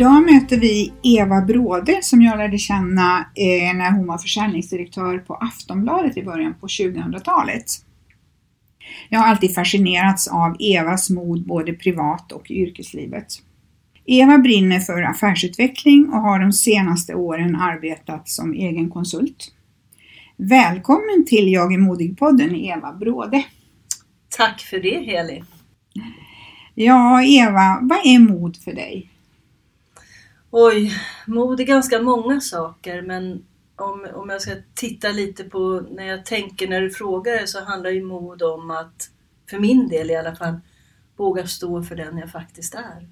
Idag 0.00 0.32
möter 0.32 0.56
vi 0.56 0.92
Eva 1.02 1.40
Bråde 1.40 1.98
som 2.02 2.22
jag 2.22 2.38
lärde 2.38 2.58
känna 2.58 3.18
eh, 3.18 3.76
när 3.76 3.90
hon 3.90 4.06
var 4.06 4.18
försäljningsdirektör 4.18 5.18
på 5.18 5.34
Aftonbladet 5.34 6.16
i 6.16 6.22
början 6.22 6.54
på 6.60 6.66
2000-talet. 6.66 7.64
Jag 9.08 9.20
har 9.20 9.26
alltid 9.26 9.54
fascinerats 9.54 10.28
av 10.28 10.56
Evas 10.60 11.10
mod 11.10 11.46
både 11.46 11.72
privat 11.72 12.32
och 12.32 12.50
i 12.50 12.54
yrkeslivet. 12.54 13.26
Eva 14.06 14.38
brinner 14.38 14.80
för 14.80 15.02
affärsutveckling 15.02 16.08
och 16.08 16.20
har 16.20 16.40
de 16.40 16.52
senaste 16.52 17.14
åren 17.14 17.56
arbetat 17.56 18.28
som 18.28 18.52
egen 18.52 18.90
konsult. 18.90 19.52
Välkommen 20.36 21.26
till 21.26 21.52
Jag 21.52 21.74
är 21.74 21.78
modig-podden 21.78 22.56
Eva 22.56 22.92
Bråde. 22.92 23.44
Tack 24.28 24.60
för 24.60 24.80
det 24.80 25.04
Heli. 25.04 25.42
Ja, 26.74 27.22
Eva, 27.22 27.78
vad 27.82 27.98
är 28.04 28.18
mod 28.18 28.56
för 28.56 28.72
dig? 28.72 29.09
Oj, 30.50 30.92
mod 31.26 31.60
är 31.60 31.64
ganska 31.64 32.02
många 32.02 32.40
saker 32.40 33.02
men 33.02 33.44
om, 33.76 34.06
om 34.14 34.28
jag 34.28 34.42
ska 34.42 34.50
titta 34.74 35.08
lite 35.08 35.44
på 35.44 35.82
när 35.90 36.04
jag 36.04 36.26
tänker 36.26 36.68
när 36.68 36.80
du 36.80 36.90
frågar 36.90 37.32
det 37.32 37.46
så 37.46 37.64
handlar 37.64 37.90
ju 37.90 38.02
mod 38.02 38.42
om 38.42 38.70
att, 38.70 39.10
för 39.50 39.58
min 39.58 39.88
del 39.88 40.10
i 40.10 40.16
alla 40.16 40.36
fall, 40.36 40.60
våga 41.16 41.46
stå 41.46 41.82
för 41.82 41.96
den 41.96 42.18
jag 42.18 42.30
faktiskt 42.30 42.74
är. 42.74 43.08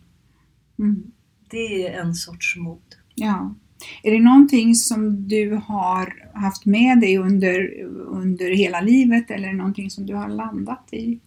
Mm. 0.78 1.12
Det 1.50 1.86
är 1.86 2.00
en 2.00 2.14
sorts 2.14 2.56
mod. 2.56 2.96
Ja. 3.14 3.54
Är 4.02 4.12
det 4.12 4.20
någonting 4.20 4.74
som 4.74 5.28
du 5.28 5.60
har 5.64 6.30
haft 6.34 6.66
med 6.66 7.00
dig 7.00 7.18
under, 7.18 7.82
under 8.06 8.50
hela 8.50 8.80
livet 8.80 9.30
eller 9.30 9.52
någonting 9.52 9.90
som 9.90 10.06
du 10.06 10.14
har 10.14 10.28
landat 10.28 10.88
i? 10.90 11.20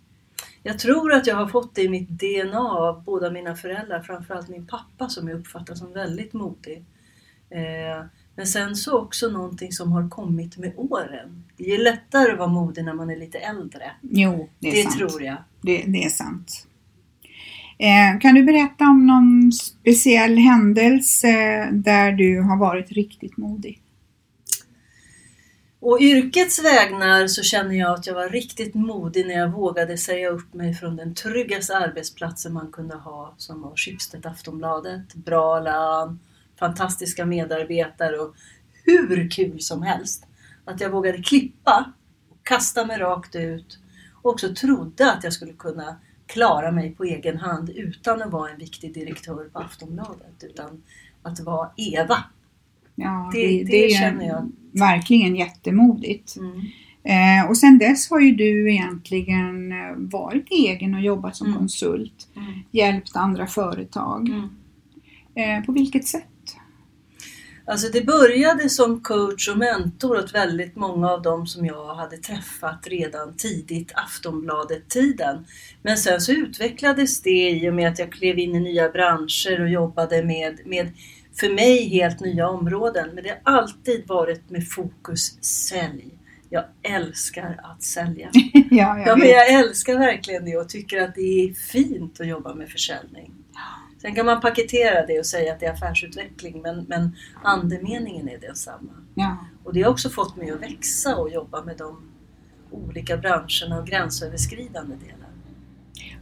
Jag 0.64 0.80
tror 0.80 1.14
att 1.14 1.28
jag 1.28 1.36
har 1.36 1.48
fått 1.48 1.76
det 1.76 1.82
i 1.82 1.90
mitt 1.90 2.10
DNA 2.10 2.60
av 2.60 3.04
båda 3.04 3.32
mina 3.32 3.56
föräldrar, 3.56 4.02
framförallt 4.02 4.50
min 4.50 4.68
pappa 4.68 5.10
som 5.10 5.28
jag 5.28 5.40
uppfattar 5.40 5.76
som 5.76 5.94
väldigt 5.94 6.34
modig. 6.34 6.84
Eh, 7.50 8.06
men 8.36 8.48
sen 8.48 8.76
så 8.76 9.00
också 9.00 9.30
någonting 9.30 9.72
som 9.72 9.92
har 9.92 10.10
kommit 10.10 10.58
med 10.58 10.74
åren. 10.78 11.44
Det 11.58 11.74
är 11.74 11.78
lättare 11.78 12.32
att 12.32 12.38
vara 12.38 12.48
modig 12.50 12.84
när 12.86 12.94
man 12.94 13.10
är 13.10 13.18
lite 13.18 13.38
äldre. 13.38 13.92
Jo, 14.02 14.50
det 14.60 14.68
är 14.68 14.72
Det 14.72 14.84
sant. 14.84 14.98
tror 14.98 15.24
jag. 15.24 15.38
Det, 15.62 15.84
det 15.88 16.04
är 16.04 16.10
sant. 16.10 16.68
Eh, 17.78 18.20
kan 18.20 18.36
du 18.36 18.44
berätta 18.44 18.84
om 18.86 19.08
någon 19.08 19.52
speciell 19.52 20.38
händelse 20.38 21.30
där 21.72 22.12
du 22.12 22.42
har 22.42 22.58
varit 22.58 22.92
riktigt 22.92 23.38
modig? 23.38 23.82
Och 25.84 25.97
yrkets 26.02 26.64
vägnar 26.64 27.28
så 27.28 27.44
känner 27.44 27.75
jag 27.75 27.92
att 27.94 28.08
jag 28.08 28.14
var 28.14 28.30
riktigt 28.30 28.74
modig 28.75 29.28
när 29.28 29.34
jag 29.34 29.50
vågade 29.52 29.97
säga 29.97 30.30
upp 30.30 30.53
mig 30.53 30.74
från 30.74 30.96
den 30.96 31.16
tryggaste 31.16 31.78
arbetsplatsen 31.78 32.53
man 32.53 32.72
kunde 32.72 32.96
ha 32.96 33.34
som 33.38 33.62
var 33.62 33.75
Schibsted 33.75 34.25
Aftonbladet. 34.25 35.14
Bra 35.14 35.59
lön, 35.59 36.19
fantastiska 36.59 37.25
medarbetare 37.25 38.18
och 38.18 38.36
hur 38.86 39.30
kul 39.31 39.62
som 39.62 39.81
helst. 39.81 40.25
Att 40.66 40.81
jag 40.81 40.90
vågade 40.90 41.18
klippa 41.24 41.94
och 42.30 42.38
kasta 42.44 42.86
mig 42.86 42.98
rakt 42.98 43.36
ut 43.36 43.80
och 44.22 44.31
också 44.31 44.56
trodde 44.56 45.12
att 45.12 45.24
jag 45.24 45.34
skulle 45.34 45.53
kunna 45.53 45.96
klara 46.25 46.72
mig 46.72 46.92
på 46.96 47.03
egen 47.03 47.38
hand 47.38 47.69
utan 47.69 48.22
att 48.22 48.31
vara 48.31 48.52
en 48.52 48.58
viktig 48.58 48.94
direktör 48.94 49.50
på 49.53 49.59
Aftonbladet 49.59 50.44
utan 50.44 50.84
att 51.24 51.40
vara 51.40 51.69
Eva. 51.78 52.18
Ja, 52.96 53.30
Det- 53.34 53.63
det 53.63 53.86
är 53.86 53.90
känner 54.00 54.28
jag. 54.28 54.52
Verkligen 54.72 55.36
jättemodigt. 55.36 56.36
Mm. 56.38 56.62
Eh, 57.04 57.50
och 57.50 57.58
sen 57.58 57.78
dess 57.78 58.09
har 58.09 58.20
ju 58.20 58.32
du 58.36 58.72
egentligen 58.72 59.72
eh, 59.72 59.78
varit 59.98 60.48
egen 60.52 60.96
och 60.96 61.02
jobbat 61.02 61.36
som 61.36 61.48
Mm. 61.48 61.58
konsult, 61.59 62.28
Mm. 62.36 62.54
hjälpt 62.72 63.16
andra 63.16 63.48
företag. 63.48 64.30
Mm. 64.30 64.50
Eh, 65.36 65.66
på 65.66 65.72
vilket 65.72 66.08
sätt? 66.08 66.26
Alltså 67.66 67.92
det 67.94 68.06
började 68.06 68.70
som 68.70 69.02
coach 69.02 69.48
och 69.50 69.58
mentor 69.58 70.18
åt 70.18 70.36
väldigt 70.36 70.76
många 70.76 71.10
av 71.12 71.22
dem 71.22 71.48
som 71.48 71.66
jag 71.66 71.96
hade 71.96 72.18
träffat 72.18 72.88
redan 72.88 73.34
tidigt 73.38 73.92
Aftonbladet-tiden. 73.96 75.46
Men 75.81 75.98
sen 75.98 76.22
så 76.22 76.31
utvecklades 76.31 77.22
det 77.22 77.50
i 77.50 77.70
och 77.70 77.74
med 77.74 77.88
att 77.92 78.00
jag 78.00 78.12
klev 78.12 78.40
in 78.40 78.56
i 78.56 78.60
nya 78.60 78.90
branscher 78.90 79.62
och 79.62 79.70
jobbade 79.70 80.24
med, 80.24 80.60
med 80.66 80.92
för 81.40 81.50
mig 81.50 81.90
helt 81.90 82.19
nya 82.19 82.50
områden. 82.50 83.09
Men 83.14 83.24
det 83.24 83.30
har 83.44 83.53
alltid 83.58 84.08
varit 84.08 84.50
med 84.50 84.69
fokus 84.69 85.44
sälj. 85.44 86.18
Jag 86.50 86.64
älskar 86.81 87.59
att 87.64 87.84
sälja. 87.84 88.30
ja, 88.53 88.97
jag 88.97 89.08
Ja, 89.08 89.16
men 89.16 89.28
jag 89.28 89.50
älskar 89.50 89.97
verkligen 90.00 90.46
det 90.46 90.58
och 90.58 90.69
tycker 90.69 91.02
att 91.02 91.16
det 91.16 91.22
är 91.22 91.53
fint 91.53 92.22
att 92.22 92.28
jobba 92.28 92.53
med 92.53 92.69
försäljning. 92.69 93.34
Sen 94.02 94.16
kan 94.16 94.25
man 94.25 94.42
paketera 94.42 95.06
det 95.06 95.19
och 95.19 95.25
säga 95.25 95.53
att 95.53 95.59
det 95.59 95.66
är 95.66 95.74
affärsutveckling 95.74 96.62
men, 96.62 96.86
men 96.90 97.16
andemeningen 97.44 98.30
är 98.30 98.38
densamma. 98.38 98.92
Ja. 99.16 99.38
Och 99.63 99.74
det 99.74 99.81
har 99.81 99.92
också 99.92 100.09
fått 100.09 100.36
mig 100.36 100.52
att 100.52 100.62
växa 100.62 101.16
och 101.16 101.30
jobba 101.30 101.63
med 101.63 101.78
de 101.78 102.12
olika 102.72 103.18
branscherna 103.18 103.80
och 103.80 103.88
gränsöverskridande 103.88 104.96
delar. 104.96 105.21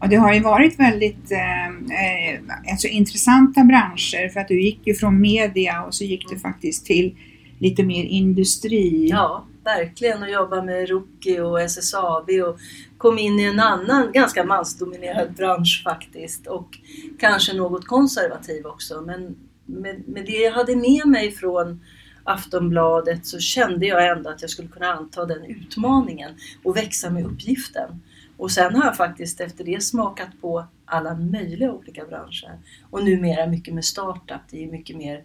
Och 0.02 0.10
det 0.10 0.16
har 0.16 0.34
ju 0.34 0.40
varit 0.40 0.80
väldigt 0.80 1.32
eh, 1.32 1.68
eh, 1.68 2.42
alltså 2.72 2.88
intressanta 2.88 3.64
branscher 3.64 4.30
för 4.30 4.40
att 4.40 4.48
du 4.48 4.62
gick 4.62 4.88
ju 4.88 4.94
från 4.94 5.22
media 5.22 5.84
och 5.84 5.96
så 5.96 6.04
gick 6.04 6.30
du 6.30 6.40
faktiskt 6.40 6.86
till 6.86 7.16
lite 7.60 7.84
mer 7.84 8.04
industri. 8.04 9.08
Ja, 9.10 9.46
verkligen 9.64 10.24
och 10.24 10.30
jobba 10.30 10.64
med 10.64 10.90
Ruki 10.90 11.40
och 11.40 11.62
SSAB 11.62 12.30
och 12.30 12.60
kom 12.98 13.20
in 13.20 13.40
i 13.40 13.44
en 13.44 13.60
annan 13.60 14.12
ganska 14.12 14.44
mansdominerad 14.44 15.34
bransch 15.34 15.82
faktiskt 15.84 16.48
och 16.48 16.78
kanske 17.20 17.54
något 17.54 17.88
konservativ 17.88 18.66
också. 18.66 19.02
Men 19.02 19.36
med, 19.66 20.08
med 20.08 20.26
det 20.26 20.32
jag 20.32 20.52
hade 20.52 20.76
med 20.76 21.08
mig 21.08 21.32
från 21.32 21.80
Aftonbladet 22.24 23.26
så 23.26 23.40
kände 23.40 23.86
jag 23.86 24.08
ändå 24.08 24.30
att 24.30 24.42
jag 24.42 24.52
skulle 24.52 24.68
kunna 24.68 24.88
anta 24.88 25.26
den 25.26 25.46
utmaningen 25.46 26.32
och 26.64 26.78
växa 26.78 27.10
med 27.10 27.26
uppgiften. 27.26 28.02
Och 28.40 28.52
sen 28.52 28.76
har 28.76 28.86
jag 28.86 28.98
faktiskt 28.98 29.40
efter 29.42 29.64
det 29.64 29.84
smakat 29.84 30.30
på 30.42 30.66
alla 30.86 31.16
möjliga 31.16 31.72
olika 31.72 32.06
branscher. 32.06 32.60
Och 32.90 33.04
numera 33.04 33.48
mycket 33.48 33.74
med 33.74 33.86
startup. 33.86 34.42
Det 34.52 34.64
är 34.64 34.72
mycket 34.72 34.98
mer 34.98 35.24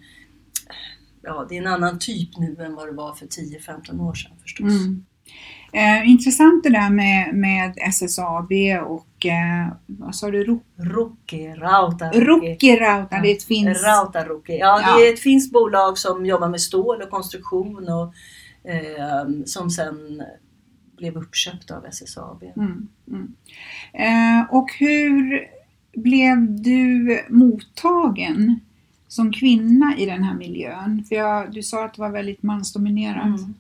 ja, 1.22 1.46
det 1.48 1.56
är 1.56 1.60
en 1.60 1.66
annan 1.66 1.98
typ 1.98 2.38
nu 2.38 2.56
än 2.64 2.74
vad 2.74 2.86
det 2.88 2.92
var 2.92 3.14
för 3.14 3.26
10-15 3.26 4.00
år 4.00 4.14
sedan 4.14 4.32
förstås. 4.42 4.72
Mm. 4.72 5.04
Eh, 5.72 6.10
intressant 6.10 6.62
det 6.64 6.70
där 6.70 6.90
med, 6.90 7.34
med 7.34 7.74
SSAB 7.76 8.52
och 8.86 9.26
eh, 9.26 9.68
vad 9.86 10.14
sa 10.14 10.30
du? 10.30 10.44
Ro- 10.44 10.62
Ruki, 10.76 11.48
Rautaruki. 11.48 12.20
Ruki 12.54 12.76
Rauta, 12.76 13.20
det 13.20 13.30
är 13.30 13.36
ett 13.36 13.42
finskt... 13.44 13.84
Rautaruki. 13.84 14.58
Ja, 14.58 14.80
Ja. 14.82 14.96
det 14.98 15.08
är 15.08 15.12
ett 15.12 15.20
finskt 15.20 15.52
bolag 15.52 15.98
som 15.98 16.26
jobbar 16.26 16.48
med 16.48 16.60
stål 16.60 17.02
och 17.02 17.10
konstruktion 17.10 17.88
och 17.88 18.14
eh, 18.70 19.28
som 19.46 19.70
sen 19.70 20.22
blev 21.04 21.16
uppköpt 21.16 21.70
av 21.70 21.86
SSAB. 21.86 22.42
Mm, 22.56 22.88
mm. 23.08 23.34
Eh, 23.92 24.54
och 24.54 24.70
hur 24.78 25.48
blev 25.92 26.62
du 26.62 27.20
mottagen 27.28 28.60
som 29.08 29.32
kvinna 29.32 29.94
i 29.98 30.06
den 30.06 30.22
här 30.22 30.34
miljön? 30.34 31.04
För 31.08 31.16
jag, 31.16 31.52
du 31.52 31.62
sa 31.62 31.84
att 31.84 31.94
det 31.94 32.00
var 32.00 32.10
väldigt 32.10 32.42
mansdominerat. 32.42 33.40
Mm. 33.40 33.54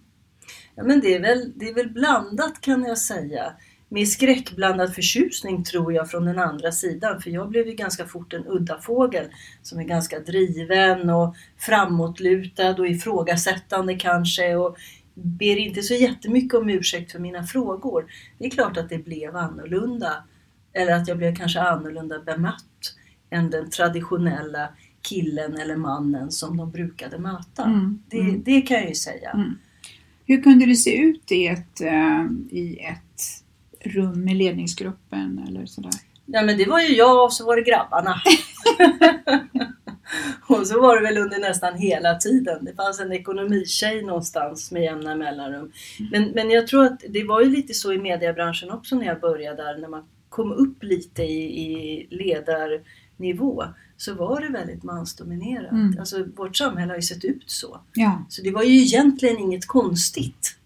Ja, 0.74 0.84
men 0.84 1.00
det, 1.00 1.14
är 1.14 1.20
väl, 1.20 1.52
det 1.56 1.68
är 1.68 1.74
väl 1.74 1.90
blandat 1.90 2.60
kan 2.60 2.84
jag 2.84 2.98
säga. 2.98 3.52
Med 3.88 4.08
skräckblandad 4.08 4.94
förtjusning 4.94 5.64
tror 5.64 5.92
jag 5.92 6.10
från 6.10 6.24
den 6.24 6.38
andra 6.38 6.72
sidan. 6.72 7.20
För 7.20 7.30
jag 7.30 7.48
blev 7.48 7.66
ju 7.66 7.74
ganska 7.74 8.06
fort 8.06 8.32
en 8.32 8.46
udda 8.46 8.80
fågel 8.80 9.26
som 9.62 9.78
är 9.78 9.84
ganska 9.84 10.18
driven 10.18 11.10
och 11.10 11.34
framåtlutad 11.58 12.70
och 12.70 12.88
ifrågasättande 12.88 13.94
kanske. 13.94 14.56
Och 14.56 14.76
ber 15.14 15.56
inte 15.56 15.82
så 15.82 15.94
jättemycket 15.94 16.54
om 16.54 16.70
ursäkt 16.70 17.12
för 17.12 17.18
mina 17.18 17.44
frågor. 17.44 18.06
Det 18.38 18.46
är 18.46 18.50
klart 18.50 18.76
att 18.76 18.88
det 18.88 18.98
blev 18.98 19.36
annorlunda. 19.36 20.24
Eller 20.72 20.92
att 20.92 21.08
jag 21.08 21.18
blev 21.18 21.36
kanske 21.36 21.60
annorlunda 21.60 22.18
bemött 22.18 22.94
än 23.30 23.50
den 23.50 23.70
traditionella 23.70 24.68
killen 25.02 25.56
eller 25.56 25.76
mannen 25.76 26.30
som 26.30 26.56
de 26.56 26.70
brukade 26.70 27.18
möta. 27.18 27.64
Mm, 27.64 28.02
Det, 28.08 28.20
mm. 28.20 28.42
det 28.44 28.60
kan 28.62 28.76
jag 28.76 28.88
ju 28.88 28.94
säga. 28.94 29.30
Mm. 29.30 29.58
Hur 30.26 30.42
kunde 30.42 30.66
det 30.66 30.74
se 30.74 30.96
ut 30.96 31.32
i 31.32 31.46
ett, 31.46 31.80
eh, 31.80 32.24
i 32.50 32.78
ett 32.78 33.44
rum 33.80 34.24
med 34.24 34.36
ledningsgruppen 34.36 35.44
eller 35.48 35.66
sådär? 35.66 35.92
Ja 36.26 36.42
men 36.42 36.58
det 36.58 36.68
var 36.68 36.80
ju 36.80 36.94
jag 36.94 37.24
och 37.24 37.32
så 37.32 37.46
var 37.46 37.56
det 37.56 37.62
grabbarna. 37.62 38.14
och 40.46 40.66
så 40.66 40.80
var 40.80 40.96
det 40.96 41.02
väl 41.02 41.18
under 41.18 41.38
nästan 41.38 41.78
hela 41.78 42.14
tiden. 42.14 42.64
Det 42.64 42.74
fanns 42.74 43.00
en 43.00 43.12
ekonomitjej 43.12 44.02
någonstans 44.02 44.72
med 44.72 44.82
jämna 44.82 45.14
mellanrum. 45.14 45.72
Men, 46.10 46.30
men 46.30 46.50
jag 46.50 46.66
tror 46.66 46.84
att 46.84 47.02
det 47.08 47.24
var 47.24 47.40
ju 47.40 47.50
lite 47.50 47.74
så 47.74 47.92
i 47.92 47.98
mediebranschen 47.98 48.70
också 48.70 48.96
när 48.96 49.06
jag 49.06 49.20
började 49.20 49.62
där. 49.62 49.78
När 49.78 49.88
man 49.88 50.02
kom 50.28 50.52
upp 50.52 50.82
lite 50.82 51.22
i, 51.22 51.60
i 51.60 52.06
ledarnivå 52.10 53.64
så 53.96 54.14
var 54.14 54.40
det 54.40 54.48
väldigt 54.48 54.82
mansdominerat. 54.82 55.72
Mm. 55.72 55.96
Alltså 55.98 56.24
vårt 56.36 56.56
samhälle 56.56 56.92
har 56.92 56.96
ju 56.96 57.02
sett 57.02 57.24
ut 57.24 57.42
så. 57.46 57.80
Ja, 57.94 58.24
Så 58.28 58.42
det 58.42 58.50
var 58.50 58.62
ju 58.62 58.80
egentligen 58.80 59.38
inget 59.38 59.66
konstigt. 59.66 60.56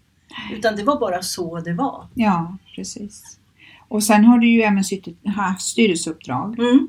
Utan 0.53 0.75
det 0.75 0.83
var 0.83 0.99
bara 0.99 1.21
så 1.21 1.59
det 1.59 1.73
var. 1.73 2.07
ja 2.13 2.57
precis. 2.75 3.39
Och 3.87 4.03
sen 4.03 4.25
har 4.25 4.37
du 4.39 4.47
ju 4.47 4.61
även 4.61 4.83
haft 5.25 5.61
styrelseuppdrag. 5.61 6.59
Mm. 6.59 6.87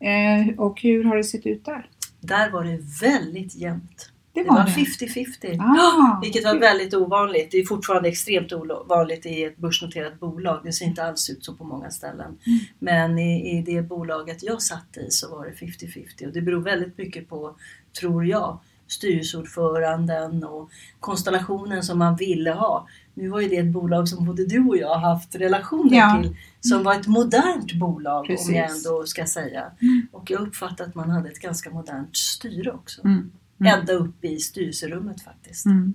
Eh, 0.00 0.58
och 0.58 0.80
hur 0.80 1.04
har 1.04 1.16
det 1.16 1.24
sett 1.24 1.46
ut 1.46 1.64
där? 1.64 1.88
Där 2.20 2.50
var 2.50 2.64
det 2.64 2.78
väldigt 3.00 3.56
jämnt. 3.56 4.10
Det 4.32 4.42
var 4.42 4.56
var 4.56 4.64
det. 4.64 4.70
50-50. 4.70 5.60
Ah, 5.60 6.20
Vilket 6.22 6.44
var 6.44 6.58
väldigt 6.58 6.94
ovanligt. 6.94 7.50
Det 7.50 7.58
är 7.58 7.66
fortfarande 7.66 8.08
extremt 8.08 8.52
ovanligt 8.52 9.26
i 9.26 9.44
ett 9.44 9.56
börsnoterat 9.56 10.20
bolag. 10.20 10.60
Det 10.64 10.72
ser 10.72 10.84
inte 10.84 11.04
alls 11.04 11.30
ut 11.30 11.44
så 11.44 11.54
på 11.54 11.64
många 11.64 11.90
ställen. 11.90 12.38
Mm. 12.46 12.58
Men 12.78 13.18
i, 13.18 13.58
i 13.58 13.62
det 13.62 13.82
bolaget 13.82 14.42
jag 14.42 14.62
satt 14.62 14.96
i 14.96 15.10
så 15.10 15.36
var 15.36 15.46
det 15.46 15.66
50-50 15.66 16.26
och 16.26 16.32
det 16.32 16.40
beror 16.40 16.60
väldigt 16.60 16.98
mycket 16.98 17.28
på, 17.28 17.56
tror 18.00 18.26
jag, 18.26 18.58
styrelseordföranden 18.86 20.44
och 20.44 20.70
konstellationen 21.00 21.82
som 21.82 21.98
man 21.98 22.16
ville 22.16 22.50
ha. 22.50 22.88
Nu 23.14 23.28
var 23.28 23.40
ju 23.40 23.48
det 23.48 23.56
ett 23.56 23.72
bolag 23.72 24.08
som 24.08 24.26
både 24.26 24.46
du 24.46 24.68
och 24.68 24.76
jag 24.76 24.88
har 24.88 25.14
haft 25.14 25.34
relationer 25.34 25.96
Ja. 25.96 26.22
till 26.22 26.36
som 26.60 26.82
var 26.82 26.94
ett 26.94 27.06
modernt 27.06 27.72
bolag 27.72 28.26
Precis. 28.26 28.48
om 28.48 28.54
jag 28.54 28.70
ändå 28.70 29.06
ska 29.06 29.26
säga. 29.26 29.64
Mm. 29.82 30.06
Och 30.12 30.30
jag 30.30 30.40
uppfattade 30.40 30.88
att 30.88 30.94
man 30.94 31.10
hade 31.10 31.28
ett 31.28 31.40
ganska 31.40 31.70
modernt 31.70 32.16
styre 32.16 32.72
också. 32.72 33.04
Mm. 33.04 33.30
Mm. 33.60 33.80
Ända 33.80 33.92
upp 33.92 34.24
i 34.24 34.38
styrelserummet 34.38 35.22
faktiskt. 35.22 35.66
Mm. 35.66 35.94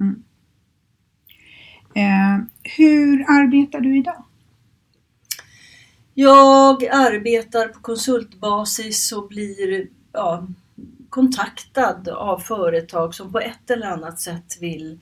Mm. 0.00 0.22
Eh, 1.94 2.44
hur 2.76 3.20
arbetar 3.20 3.80
du 3.80 3.98
idag? 3.98 4.24
Jag 6.14 6.84
arbetar 6.84 7.68
på 7.68 7.80
konsultbasis 7.80 9.12
och 9.12 9.28
blir 9.28 9.86
ja, 10.12 10.46
kontaktad 11.12 12.08
av 12.08 12.38
företag 12.38 13.14
som 13.14 13.32
på 13.32 13.40
ett 13.40 13.70
eller 13.70 13.86
annat 13.86 14.20
sätt 14.20 14.58
vill 14.60 14.98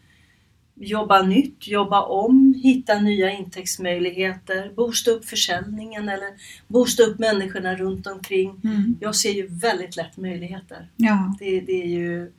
jobba 0.74 1.22
nytt, 1.22 1.68
jobba 1.68 2.02
om, 2.02 2.54
hitta 2.62 3.00
nya 3.00 3.30
intäktsmöjligheter, 3.30 4.72
boosta 4.76 5.10
upp 5.10 5.24
försäljningen 5.24 6.08
eller 6.08 6.28
boosta 6.68 7.02
upp 7.02 7.18
människorna 7.18 7.74
runt 7.74 8.06
omkring. 8.06 8.60
Mm. 8.64 8.96
Jag 9.00 9.14
ser 9.14 9.30
ju 9.30 9.46
väldigt 9.46 9.96
lätt 9.96 10.16
möjligheter. 10.16 10.88
Ja, 10.96 11.36
Det, 11.38 11.60
det 11.60 11.82
är 11.82 11.86
ju 11.86 12.32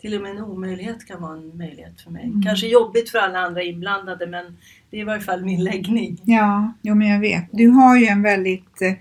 till 0.00 0.14
och 0.14 0.22
med 0.22 0.30
en 0.30 0.44
omöjlighet 0.44 1.06
kan 1.06 1.22
vara 1.22 1.36
en 1.36 1.56
möjlighet 1.56 2.00
för 2.00 2.10
mig. 2.10 2.24
Mm. 2.24 2.42
Kanske 2.42 2.66
jobbigt 2.66 3.10
för 3.10 3.18
alla 3.18 3.38
andra 3.38 3.62
inblandade 3.62 4.26
men 4.26 4.56
det 4.90 4.96
är 4.96 5.00
i 5.00 5.04
varje 5.04 5.22
fall 5.22 5.44
min 5.44 5.64
läggning. 5.64 6.20
ja 6.24 6.72
jo, 6.82 6.94
men 6.94 7.08
jag 7.08 7.20
vet. 7.20 7.44
Du 7.52 7.68
har 7.68 7.96
ju 7.96 8.06
en 8.06 8.22
väldigt, 8.22 8.82
eh, 8.82 8.92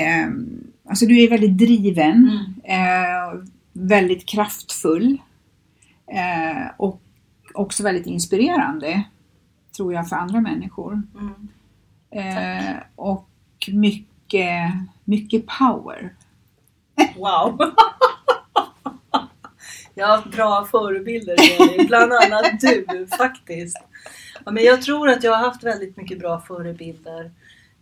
eh, 0.00 0.30
alltså 0.88 1.06
du 1.06 1.22
är 1.22 1.30
väldigt 1.30 1.58
driven, 1.58 2.30
Mm. 2.64 2.82
eh, 3.34 3.40
väldigt 3.72 4.26
kraftfull 4.26 5.18
eh, 6.06 6.70
och 6.76 7.00
också 7.54 7.82
väldigt 7.82 8.06
inspirerande, 8.06 9.02
tror 9.76 9.94
jag, 9.94 10.08
för 10.08 10.16
andra 10.16 10.40
människor. 10.40 11.02
Mm. 11.14 11.48
Eh, 12.10 12.76
och 12.96 13.28
mycket, 13.72 14.72
mycket 15.04 15.46
power. 15.46 16.14
Wow! 17.16 17.72
Jag 19.94 20.06
har 20.06 20.16
haft 20.16 20.30
bra 20.30 20.64
förebilder, 20.70 21.36
bland 21.86 22.12
annat 22.12 22.60
du 22.60 23.06
faktiskt. 23.18 23.78
Ja, 24.44 24.50
men 24.50 24.64
jag 24.64 24.82
tror 24.82 25.08
att 25.08 25.24
jag 25.24 25.32
har 25.36 25.44
haft 25.44 25.64
väldigt 25.64 25.96
mycket 25.96 26.18
bra 26.18 26.40
förebilder. 26.40 27.30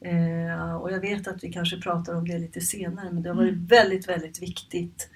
Eh, 0.05 0.75
och 0.75 0.93
jag 0.93 1.01
vet 1.01 1.29
att 1.29 1.45
vi 1.45 1.53
kanske 1.53 1.81
pratar 1.81 2.15
om 2.15 2.29
det 2.29 2.39
lite 2.39 2.61
senare, 2.61 3.11
men 3.11 3.23
det 3.23 3.29
har 3.29 3.37
varit 3.37 3.59
väldigt, 3.59 4.09
väldigt 4.09 4.43
viktigt. 4.43 5.09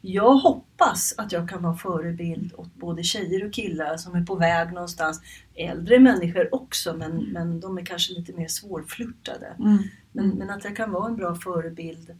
Jag 0.00 0.34
hoppas 0.34 1.14
att 1.18 1.32
jag 1.32 1.48
kan 1.48 1.62
vara 1.62 1.76
förebild 1.76 2.52
åt 2.56 2.74
både 2.74 3.02
tjejer 3.02 3.46
och 3.46 3.52
killar 3.52 3.96
som 3.96 4.14
är 4.14 4.24
på 4.24 4.34
väg 4.34 4.72
någonstans. 4.72 5.20
Äldre 5.54 5.98
människor 5.98 6.54
också, 6.54 6.96
men, 6.96 7.16
men 7.16 7.60
de 7.60 7.78
är 7.78 7.84
kanske 7.84 8.12
lite 8.12 8.32
mer 8.32 8.48
svårflörtade. 8.48 9.46
Mm. 9.58 9.78
Men, 10.12 10.28
men 10.28 10.50
att 10.50 10.64
jag 10.64 10.76
kan 10.76 10.90
vara 10.92 11.06
en 11.06 11.16
bra 11.16 11.34
förebild 11.34 12.14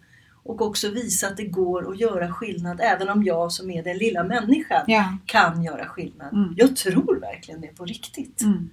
och 0.44 0.62
också 0.62 0.90
visa 0.90 1.26
att 1.26 1.36
det 1.36 1.46
går 1.46 1.90
att 1.90 2.00
göra 2.00 2.32
skillnad 2.32 2.80
även 2.82 3.08
om 3.08 3.24
jag 3.24 3.52
som 3.52 3.70
är 3.70 3.82
den 3.82 3.98
lilla 3.98 4.24
människan 4.24 4.84
Ja. 4.86 5.18
kan 5.26 5.62
göra 5.62 5.86
skillnad. 5.86 6.32
Mm. 6.32 6.54
Jag 6.56 6.76
tror 6.76 7.20
verkligen 7.20 7.60
det 7.60 7.76
på 7.76 7.84
riktigt. 7.84 8.42
Mm. 8.42 8.70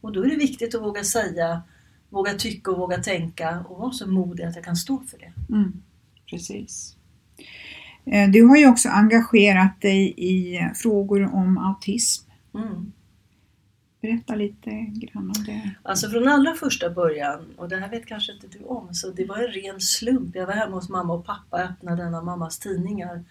Och 0.00 0.12
då 0.12 0.24
är 0.24 0.28
det 0.28 0.36
viktigt 0.36 0.74
att 0.74 0.82
våga 0.82 1.04
säga, 1.04 1.62
våga 2.14 2.34
tycka 2.34 2.70
och 2.70 2.78
våga 2.78 2.98
tänka 2.98 3.64
och 3.68 3.78
vara 3.78 3.92
så 3.92 4.10
modig 4.10 4.44
att 4.44 4.56
jag 4.56 4.64
kan 4.64 4.76
stå 4.76 5.02
för 5.10 5.18
det. 5.18 5.32
Mm, 5.54 5.82
precis. 6.30 6.96
Eh, 8.04 8.30
Du 8.30 8.44
har 8.44 8.56
ju 8.56 8.68
också 8.68 8.88
engagerat 8.88 9.80
dig 9.80 10.14
i 10.16 10.60
frågor 10.74 11.34
om 11.34 11.58
autism. 11.58 12.30
Mm. 12.54 12.92
Berätta 14.00 14.34
lite 14.34 14.70
grann 14.70 15.32
om 15.36 15.44
det. 15.46 15.70
Alltså 15.82 16.10
från 16.10 16.28
allra 16.28 16.54
första 16.54 16.90
början, 16.90 17.54
och 17.56 17.68
det 17.68 17.76
här 17.76 17.88
vet 17.90 18.06
kanske 18.06 18.32
inte 18.32 18.46
du 18.46 18.64
om, 18.64 18.94
så 18.94 19.10
det 19.10 19.24
var 19.24 19.38
en 19.38 19.52
ren 19.52 19.80
slump. 19.80 20.36
Jag 20.36 20.46
var 20.46 20.54
hemma 20.54 20.76
hos 20.76 20.88
mamma 20.88 21.12
och 21.14 21.26
pappa 21.26 21.56
och 21.56 21.70
öppnade 21.70 22.02
en 22.02 22.14
av 22.14 22.24
mammas 22.24 22.58
tidningar 22.58 23.24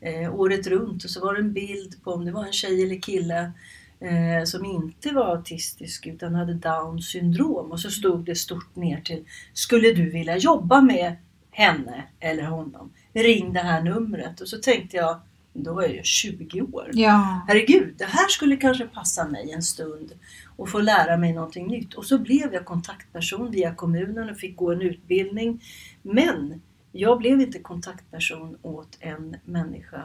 eh, 0.00 0.34
året 0.34 0.66
runt 0.66 1.04
och 1.04 1.10
så 1.10 1.20
var 1.20 1.34
det 1.34 1.40
en 1.40 1.52
bild 1.52 2.02
på 2.04 2.12
om 2.12 2.24
det 2.24 2.32
var 2.32 2.46
en 2.46 2.52
tjej 2.52 2.82
eller 2.82 3.00
kille 3.00 3.52
eh, 4.00 4.44
som 4.44 4.64
inte 4.64 5.10
var 5.10 5.36
autistisk 5.36 6.06
utan 6.06 6.34
hade 6.34 6.54
Downs 6.54 7.10
syndrom 7.10 7.72
och 7.72 7.80
så 7.80 7.90
stod 7.90 8.24
det 8.24 8.34
stort 8.34 8.76
ner 8.76 9.00
till 9.00 9.24
Skulle 9.52 9.92
du 9.92 10.10
vilja 10.10 10.36
jobba 10.36 10.80
med 10.80 11.16
henne 11.50 12.04
eller 12.20 12.44
honom? 12.44 12.92
Ring 13.12 13.52
det 13.52 13.60
här 13.60 13.82
numret. 13.82 14.40
Och 14.40 14.48
så 14.48 14.58
tänkte 14.58 14.96
jag, 14.96 15.20
då 15.52 15.74
var 15.74 15.82
jag 15.82 15.92
ju 15.92 16.02
20 16.02 16.60
år. 16.60 16.90
Ja, 16.92 17.44
Herregud, 17.48 17.94
det 17.98 18.04
här 18.04 18.28
skulle 18.28 18.56
kanske 18.56 18.86
passa 18.86 19.28
mig 19.28 19.52
en 19.52 19.62
stund 19.62 20.12
och 20.56 20.68
få 20.68 20.80
lära 20.80 21.16
mig 21.16 21.32
någonting 21.32 21.66
nytt. 21.66 21.94
Och 21.94 22.04
så 22.04 22.18
blev 22.18 22.54
jag 22.54 22.64
kontaktperson 22.64 23.50
via 23.50 23.74
kommunen 23.74 24.30
och 24.30 24.36
fick 24.36 24.56
gå 24.56 24.72
en 24.72 24.82
utbildning. 24.82 25.62
Men 26.02 26.60
jag 26.92 27.18
blev 27.18 27.40
inte 27.40 27.58
kontaktperson 27.58 28.56
åt 28.62 28.96
en 29.00 29.36
människa 29.44 30.04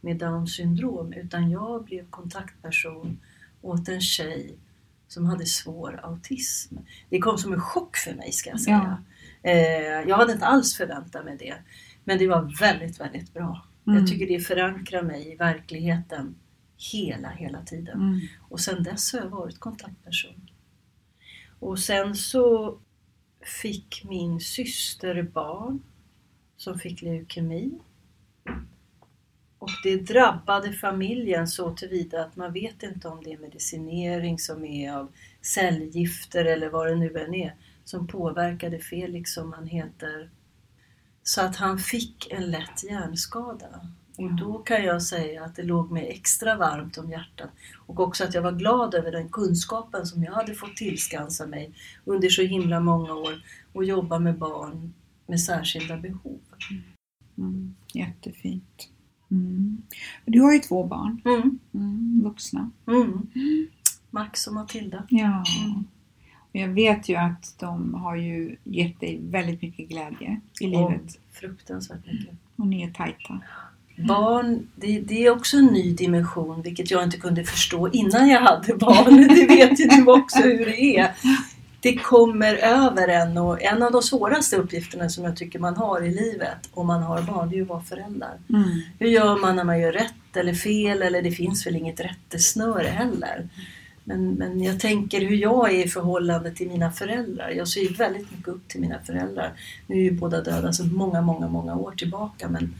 med 0.00 0.16
Downs 0.16 0.54
syndrom 0.56 1.12
utan 1.12 1.50
jag 1.50 1.84
blev 1.84 2.10
kontaktperson 2.10 3.18
åt 3.66 3.88
en 3.88 4.00
tjej 4.00 4.58
som 5.08 5.26
hade 5.26 5.46
svår 5.46 6.00
autism. 6.02 6.76
Det 7.10 7.18
kom 7.18 7.38
som 7.38 7.52
en 7.52 7.60
chock 7.60 7.96
för 7.96 8.14
mig 8.14 8.32
ska 8.32 8.50
jag 8.50 8.60
säga. 8.60 9.04
Eh, 9.42 10.08
jag 10.08 10.16
hade 10.16 10.32
inte 10.32 10.46
alls 10.46 10.76
förväntat 10.76 11.24
mig 11.24 11.36
det. 11.38 11.54
Men 12.04 12.18
det 12.18 12.28
var 12.28 12.58
väldigt, 12.60 13.00
väldigt 13.00 13.34
bra. 13.34 13.66
Mm. 13.86 13.98
Jag 13.98 14.08
tycker 14.08 14.26
det 14.26 14.40
förankrar 14.40 15.02
mig 15.02 15.32
i 15.32 15.36
verkligheten 15.36 16.34
hela, 16.92 17.28
hela 17.28 17.62
tiden. 17.62 18.00
mm. 18.00 18.20
Och 18.48 18.60
sen 18.60 18.82
dess 18.82 19.12
har 19.12 19.20
jag 19.20 19.28
varit 19.28 19.60
kontaktperson. 19.60 20.50
Och 21.58 21.78
sen 21.78 22.14
så 22.14 22.78
fick 23.62 24.04
min 24.04 24.40
syster 24.40 25.22
barn 25.22 25.82
som 26.56 26.78
fick 26.78 27.02
leukemi. 27.02 27.78
Och 29.58 29.70
det 29.82 29.96
drabbade 29.96 30.72
familjen 30.72 31.48
så 31.48 31.74
tillvida 31.74 32.24
att 32.24 32.36
man 32.36 32.52
vet 32.52 32.82
inte 32.82 33.08
om 33.08 33.24
det 33.24 33.32
är 33.32 33.38
medicinering 33.38 34.38
som 34.38 34.64
är 34.64 34.92
av 34.92 35.12
cellgifter 35.42 36.44
eller 36.44 36.70
vad 36.70 36.86
det 36.86 36.94
nu 36.94 37.18
än 37.18 37.34
är 37.34 37.54
som 37.84 38.06
påverkade 38.06 38.78
Felix 38.78 39.32
som 39.32 39.52
han 39.52 39.66
heter. 39.66 40.30
Så 41.22 41.40
att 41.40 41.56
han 41.56 41.78
fick 41.78 42.32
en 42.32 42.50
lätt 42.50 42.84
hjärnskada. 42.84 43.86
Och 44.18 44.34
då 44.34 44.58
kan 44.58 44.84
jag 44.84 45.02
säga 45.02 45.44
att 45.44 45.56
det 45.56 45.62
låg 45.62 45.90
mig 45.90 46.08
extra 46.08 46.56
varmt 46.56 46.98
om 46.98 47.10
hjärtat. 47.10 47.50
Och 47.86 48.00
också 48.00 48.24
att 48.24 48.34
jag 48.34 48.42
var 48.42 48.52
glad 48.52 48.94
över 48.94 49.12
den 49.12 49.28
kunskapen 49.28 50.06
som 50.06 50.24
jag 50.24 50.32
hade 50.32 50.54
fått 50.54 50.76
tillskansa 50.76 51.46
mig 51.46 51.74
under 52.04 52.28
så 52.28 52.42
himla 52.42 52.80
många 52.80 53.14
år 53.14 53.42
och 53.72 53.84
jobba 53.84 54.18
med 54.18 54.38
barn 54.38 54.94
med 55.26 55.40
särskilda 55.40 55.96
behov. 55.96 56.40
Mm, 57.38 57.76
jättefint. 57.94 58.88
Mm. 59.30 59.82
Du 60.24 60.40
har 60.40 60.52
ju 60.52 60.58
två 60.58 60.84
barn, 60.84 61.20
Mm. 61.24 61.58
mm, 61.74 62.20
vuxna. 62.24 62.70
Mm. 62.86 63.26
Max 64.10 64.46
och 64.46 64.54
Matilda. 64.54 65.02
Ja. 65.08 65.44
Mm. 65.64 65.84
Och 66.50 66.56
jag 66.56 66.68
vet 66.68 67.08
ju 67.08 67.16
att 67.16 67.54
de 67.58 67.94
har 67.94 68.16
ju 68.16 68.56
gett 68.64 69.00
dig 69.00 69.20
väldigt 69.22 69.62
mycket 69.62 69.88
glädje 69.88 70.40
i 70.60 70.66
livet. 70.66 71.02
Och 71.04 71.36
fruktansvärt 71.36 72.06
mycket. 72.06 72.34
Och 72.56 72.66
ni 72.66 72.82
är 72.82 72.90
tajta. 72.90 73.40
Barn, 74.08 74.68
det, 74.74 75.00
det 75.00 75.26
är 75.26 75.30
också 75.30 75.56
en 75.56 75.66
ny 75.66 75.94
dimension 75.94 76.62
vilket 76.62 76.90
jag 76.90 77.04
inte 77.04 77.16
kunde 77.16 77.44
förstå 77.44 77.88
innan 77.88 78.28
jag 78.28 78.40
hade 78.40 78.74
barn. 78.74 79.28
Det 79.28 79.46
vet 79.46 79.80
ju 79.80 79.84
du 79.84 80.06
också 80.12 80.38
hur 80.38 80.66
det 80.66 80.96
är. 80.96 81.14
Det 81.86 81.96
kommer 81.96 82.54
över 82.54 83.08
en 83.08 83.38
och 83.38 83.62
en 83.62 83.82
av 83.82 83.92
de 83.92 84.02
svåraste 84.02 84.56
uppgifterna 84.56 85.08
som 85.08 85.24
jag 85.24 85.36
tycker 85.36 85.58
man 85.58 85.76
har 85.76 86.02
i 86.02 86.10
livet 86.10 86.68
om 86.72 86.86
man 86.86 87.02
har 87.02 87.22
barn, 87.22 87.48
det 87.48 87.54
är 87.54 87.56
ju 87.56 87.62
att 87.62 87.68
vara 87.68 87.82
förälder. 87.82 88.32
Mm. 88.48 88.80
Hur 88.98 89.08
gör 89.08 89.36
man 89.36 89.56
när 89.56 89.64
man 89.64 89.80
gör 89.80 89.92
rätt 89.92 90.36
eller 90.36 90.54
fel 90.54 91.02
eller 91.02 91.22
det 91.22 91.30
finns 91.30 91.66
väl 91.66 91.76
inget 91.76 92.00
rättesnöre 92.00 92.88
heller. 92.88 93.48
Men, 94.04 94.30
men 94.30 94.62
jag 94.62 94.80
tänker 94.80 95.20
hur 95.20 95.36
jag 95.36 95.74
är 95.74 95.86
i 95.86 95.88
förhållande 95.88 96.50
till 96.50 96.68
mina 96.68 96.92
föräldrar. 96.92 97.50
Jag 97.50 97.68
ser 97.68 97.80
ju 97.80 97.88
väldigt 97.88 98.30
mycket 98.30 98.48
upp 98.48 98.68
till 98.68 98.80
mina 98.80 98.98
föräldrar. 98.98 99.52
Nu 99.86 99.96
är 99.96 100.02
ju 100.02 100.10
båda 100.10 100.42
döda 100.42 100.72
sedan 100.72 100.94
många, 100.94 101.20
många, 101.20 101.48
många 101.48 101.76
år 101.76 101.92
tillbaka 101.96 102.48
men 102.48 102.74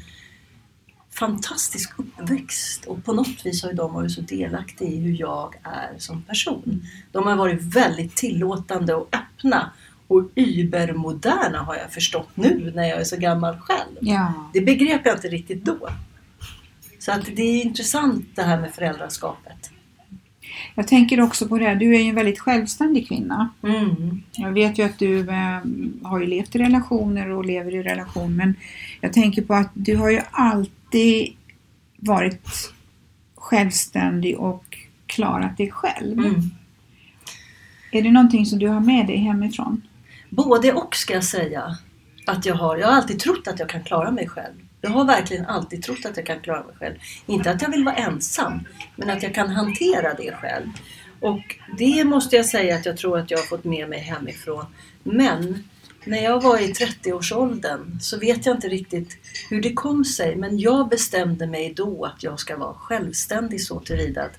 fantastisk 1.19 1.99
uppväxt 1.99 2.85
och 2.85 3.05
på 3.05 3.13
något 3.13 3.47
vis 3.47 3.63
har 3.63 3.73
de 3.73 3.93
varit 3.93 4.13
så 4.13 4.21
delaktiga 4.21 4.89
i 4.89 4.97
hur 4.97 5.21
jag 5.21 5.55
är 5.63 5.99
som 5.99 6.23
person. 6.23 6.83
De 7.13 7.27
har 7.27 7.37
varit 7.37 7.63
väldigt 7.63 8.17
tillåtande 8.17 8.95
och 8.95 9.09
öppna 9.15 9.71
och 10.09 10.23
übermoderna 10.35 11.59
har 11.59 11.77
jag 11.77 11.93
förstått 11.93 12.31
nu 12.35 12.73
när 12.75 12.85
jag 12.85 13.01
är 13.01 13.05
så 13.05 13.17
gammal 13.17 13.59
själv. 13.59 13.97
Ja. 14.01 14.51
Det 14.53 14.61
begrep 14.61 15.01
jag 15.05 15.17
inte 15.17 15.29
riktigt 15.29 15.65
då. 15.65 15.89
Så 16.99 17.13
att 17.13 17.25
det 17.37 17.43
är 17.43 17.65
intressant 17.65 18.27
det 18.35 18.43
här 18.43 18.61
med 18.61 18.75
föräldraskapet. 18.75 19.71
Jag 20.75 20.89
tänker 20.89 21.21
också 21.21 21.49
på 21.49 21.59
det 21.59 21.65
här, 21.65 21.75
du 21.75 21.95
är 21.97 22.01
ju 22.01 22.09
en 22.09 22.15
väldigt 22.15 22.41
självständig 22.41 23.09
kvinna. 23.09 23.51
Mm. 23.63 24.23
Jag 24.33 24.53
vet 24.53 24.79
ju 24.79 24.83
att 24.83 24.99
du 24.99 25.21
eh, 25.21 25.61
har 26.03 26.21
ju 26.21 26.27
levt 26.27 26.57
i 26.57 26.59
relationer 26.59 27.31
och 27.31 27.45
lever 27.45 27.75
i 27.75 27.83
relation 27.83 28.37
men 28.37 28.55
jag 29.01 29.13
tänker 29.13 29.43
på 29.43 29.55
att 29.55 29.71
du 29.75 29.97
har 29.97 30.11
ju 30.11 30.21
alltid 30.31 30.76
varit 31.97 32.73
självständig 33.35 34.39
och 34.39 34.79
klarat 35.07 35.57
dig 35.57 35.71
själv. 35.71 36.19
Mm. 36.19 36.51
Är 37.93 38.03
det 38.03 38.11
någonting 38.11 38.47
som 38.47 38.59
du 38.59 38.69
har 38.69 38.81
med 38.81 39.07
dig 39.07 39.17
hemifrån? 39.17 39.83
Både 40.31 40.73
och 40.73 40.97
ska 40.97 41.15
jag 41.15 41.25
säga. 41.25 41.79
Att 42.27 42.47
jag, 42.47 42.55
har, 42.55 42.77
jag 42.77 42.87
har 42.87 42.95
alltid 42.95 43.21
trott 43.21 43.49
att 43.49 43.59
jag 43.59 43.69
kan 43.69 43.85
klara 43.85 44.11
mig 44.11 44.29
själv. 44.29 44.55
Jag 44.81 44.91
har 44.91 45.05
verkligen 45.05 45.47
alltid 45.47 45.83
trott 45.83 46.07
att 46.07 46.17
jag 46.17 46.27
kan 46.27 46.41
klara 46.41 46.65
mig 46.65 46.75
själv. 46.77 46.95
Inte 47.27 47.51
att 47.51 47.63
jag 47.63 47.71
vill 47.71 47.85
vara 47.85 47.95
ensam, 47.95 48.61
men 48.97 49.11
att 49.11 49.23
jag 49.23 49.35
kan 49.35 49.51
hantera 49.51 50.15
det 50.15 50.33
själv. 50.33 50.67
Och 51.21 51.57
det 51.79 52.05
måste 52.05 52.37
jag 52.37 52.47
säga 52.47 52.77
att 52.77 52.87
jag 52.87 52.97
tror 52.97 53.19
att 53.19 53.31
jag 53.31 53.39
har 53.39 53.45
fått 53.45 53.65
med 53.65 53.89
mig 53.89 53.99
hemifrån. 53.99 54.65
Men 55.03 55.65
när 56.07 56.23
jag 56.23 56.43
var 56.43 56.59
i 56.59 56.73
30-årsåldern 56.73 58.01
så 58.01 58.19
vet 58.19 58.47
jag 58.47 58.57
inte 58.57 58.69
riktigt 58.69 59.19
hur 59.51 59.63
det 59.63 59.73
kom 59.73 60.05
sig. 60.05 60.37
Men 60.37 60.59
jag 60.59 60.89
bestämde 60.89 61.47
mig 61.47 61.75
då 61.77 62.05
att 62.05 62.23
jag 62.23 62.41
ska 62.41 62.57
vara 62.57 62.75
självständig 62.75 63.61
så 63.63 63.81
tillvida 63.81 64.23
att 64.23 64.37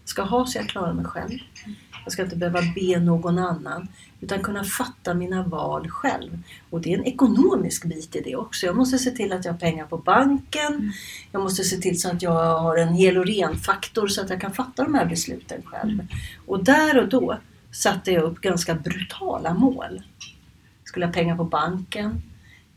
jag 0.00 0.08
ska 0.08 0.22
ha 0.22 0.46
så 0.46 0.58
jag 0.58 0.68
klarar 0.68 0.92
mig 0.92 1.04
själv. 1.04 1.38
Jag 2.04 2.12
ska 2.12 2.22
inte 2.22 2.36
behöva 2.36 2.60
be 2.74 3.00
någon 3.00 3.38
annan 3.38 3.88
utan 4.20 4.42
kunna 4.42 4.64
fatta 4.64 5.14
mina 5.14 5.42
val 5.42 5.90
själv. 5.90 6.38
Och 6.70 6.80
det 6.80 6.94
är 6.94 6.98
en 6.98 7.04
ekonomisk 7.04 7.84
bit 7.84 8.16
i 8.16 8.20
det 8.20 8.36
också. 8.36 8.66
Jag 8.66 8.76
måste 8.76 8.98
se 8.98 9.10
till 9.10 9.32
att 9.32 9.44
jag 9.44 9.52
har 9.52 9.58
pengar 9.58 9.86
på 9.86 9.98
banken. 9.98 10.92
Jag 11.32 11.42
måste 11.42 11.64
se 11.64 11.76
till 11.76 12.00
så 12.00 12.10
att 12.10 12.22
jag 12.22 12.58
har 12.58 12.76
en 12.76 12.94
hel 12.94 13.18
och 13.18 13.26
ren 13.26 13.56
faktor 13.56 14.08
så 14.08 14.20
att 14.20 14.30
jag 14.30 14.40
kan 14.40 14.54
fatta 14.54 14.84
de 14.84 14.94
här 14.94 15.06
besluten 15.06 15.62
själv. 15.64 16.06
Och 16.46 16.64
där 16.64 16.98
och 16.98 17.08
då 17.08 17.38
satte 17.72 18.12
jag 18.12 18.24
upp 18.24 18.40
ganska 18.40 18.74
brutala 18.74 19.54
mål. 19.54 20.02
Skulle 20.86 21.06
ha 21.06 21.12
pengar 21.12 21.36
på 21.36 21.44
banken. 21.44 22.22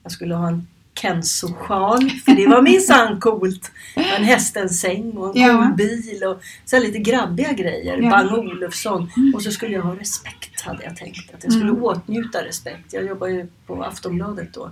Jag 0.03 0.11
skulle 0.11 0.35
ha 0.35 0.47
en 0.47 0.67
Kenzo-sjal, 1.01 2.09
för 2.25 2.31
det 2.35 2.47
var 2.47 2.61
minsann 2.61 3.19
coolt. 3.19 3.71
En 3.95 4.23
hästens 4.23 4.81
säng 4.81 5.11
och 5.17 5.35
en 5.37 5.41
Ja. 5.41 5.57
cool 5.63 5.75
bil 5.75 6.23
och 6.23 6.41
så 6.65 6.79
lite 6.79 6.99
grabbiga 6.99 7.53
grejer. 7.53 7.97
Ja. 7.97 8.09
Bang 8.09 8.31
Olufsson. 8.39 9.09
Och 9.35 9.41
så 9.43 9.51
skulle 9.51 9.73
jag 9.73 9.81
ha 9.81 9.95
respekt 9.95 10.61
hade 10.61 10.83
jag 10.83 10.95
tänkt. 10.97 11.33
Att 11.33 11.43
jag 11.43 11.53
skulle 11.53 11.69
Mm. 11.69 11.83
åtnjuta 11.83 12.45
respekt. 12.45 12.93
Jag 12.93 13.05
jobbar 13.05 13.27
ju 13.27 13.47
på 13.67 13.83
Aftonbladet 13.83 14.53
då. 14.53 14.71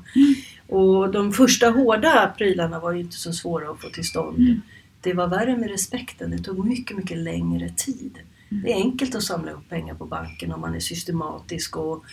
Och 0.75 1.12
de 1.12 1.34
första 1.34 1.70
hårda 1.70 2.34
prylarna 2.38 2.79
var 2.79 2.91
ju 2.91 3.00
inte 3.00 3.17
så 3.17 3.34
svåra 3.34 3.70
att 3.72 3.82
få 3.82 3.89
till 3.89 4.08
stånd. 4.08 4.62
Det 5.01 5.13
var 5.13 5.27
värre 5.27 5.58
med 5.58 5.70
respekten. 5.70 6.32
Det 6.32 6.38
tog 6.38 6.65
mycket, 6.67 6.98
mycket 6.98 7.17
längre 7.17 7.70
tid. 7.70 8.17
Det 8.50 8.72
är 8.72 8.75
enkelt 8.75 9.16
att 9.16 9.24
samla 9.24 9.51
upp 9.51 9.70
pengar 9.70 9.94
på 9.94 10.06
banken 10.06 10.51
om 10.51 10.62
man 10.62 10.75
är 10.75 10.80
systematisk 10.80 11.77
och, 11.77 12.04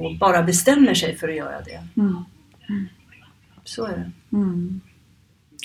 och 0.00 0.18
bara 0.20 0.42
bestämmer 0.42 0.94
sig 0.94 1.16
för 1.16 1.28
att 1.28 1.36
göra 1.36 1.60
det. 1.60 1.86
Mm. 1.96 2.24
Så 3.64 3.84
är 3.84 3.96
det. 3.96 4.10
Mm. 4.36 4.80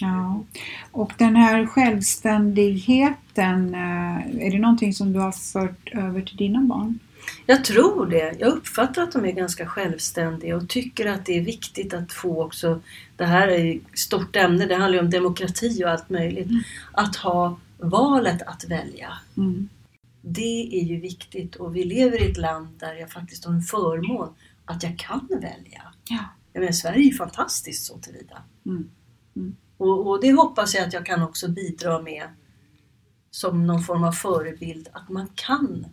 Ja. 0.02 0.44
Och 0.92 1.14
den 1.18 1.36
här 1.36 1.66
självständigheten, 1.66 3.76
eh, 3.76 4.46
är 4.46 4.52
det 4.52 4.60
någonting 4.60 4.94
som 4.94 5.14
du 5.14 5.20
har 5.20 5.32
fört 5.32 5.90
över 5.92 6.22
till 6.22 6.38
dina 6.38 6.62
barn? 6.62 7.00
Jag 7.46 7.64
tror 7.64 8.06
det. 8.06 8.36
Jag 8.40 8.50
uppfattar 8.50 9.04
att 9.04 9.12
de 9.12 9.26
är 9.26 9.32
ganska 9.32 9.66
självständiga 9.66 10.56
och 10.56 10.70
tycker 10.70 11.06
att 11.06 11.26
det 11.26 11.38
är 11.38 11.42
viktigt 11.42 11.94
att 11.94 12.14
få 12.14 12.44
också, 12.44 12.82
det 13.16 13.26
här 13.26 13.48
är 13.48 13.58
ju 13.58 13.72
ett 13.72 14.00
stort 14.00 14.36
ämne, 14.36 14.66
det 14.66 14.76
handlar 14.76 15.00
ju 15.00 15.06
om 15.06 15.10
demokrati 15.10 15.84
och 15.86 15.90
allt 15.90 16.10
möjligt, 16.10 16.48
att 16.92 17.16
ha 17.16 17.58
valet 17.78 18.42
att 18.42 18.66
välja. 18.70 19.14
Mm. 19.38 19.70
Det 20.28 20.80
är 20.82 20.84
ju 20.84 21.00
viktigt 21.00 21.56
och 21.56 21.76
vi 21.76 21.84
lever 21.84 22.22
i 22.22 22.32
ett 22.32 22.38
land 22.38 22.80
där 22.80 22.96
jag 22.96 23.12
faktiskt 23.12 23.46
har 23.46 23.54
en 23.54 23.62
förmån 23.62 24.36
att 24.66 24.84
jag 24.84 25.00
kan 25.00 25.28
välja. 25.42 25.94
Ja. 26.10 26.20
Jag 26.54 26.60
menar, 26.60 26.72
Sverige 26.72 27.00
är 27.00 27.12
ju 27.12 27.14
fantastiskt 27.14 27.86
så 27.86 28.00
tillvida. 28.00 28.44
Mm. 28.66 28.90
Och, 29.78 30.08
och 30.08 30.22
det 30.22 30.32
hoppas 30.32 30.76
jag 30.76 30.88
att 30.88 30.94
jag 30.94 31.06
kan 31.06 31.22
också 31.22 31.50
bidra 31.52 32.02
med 32.02 32.28
som 33.32 33.68
någon 33.68 33.82
form 33.82 34.04
av 34.04 34.12
förebild, 34.12 34.90
att 34.94 35.10
man 35.10 35.28
kan 35.36 35.86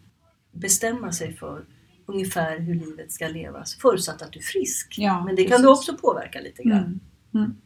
bestämma 0.52 1.12
sig 1.12 1.36
för 1.36 1.66
ungefär 2.06 2.58
hur 2.58 2.74
livet 2.74 3.12
ska 3.12 3.28
levas, 3.28 3.74
förutsatt 3.74 4.22
att 4.22 4.32
du 4.32 4.38
är 4.38 4.42
frisk. 4.42 4.94
Ja, 4.98 5.24
Men 5.24 5.36
det 5.36 5.42
kan 5.42 5.50
precis. 5.50 5.62
du 5.62 5.68
också 5.68 5.96
påverka 5.96 6.40
lite 6.40 6.62
grann. 6.62 6.82
Mm. 6.82 7.00
Mm. 7.34 7.56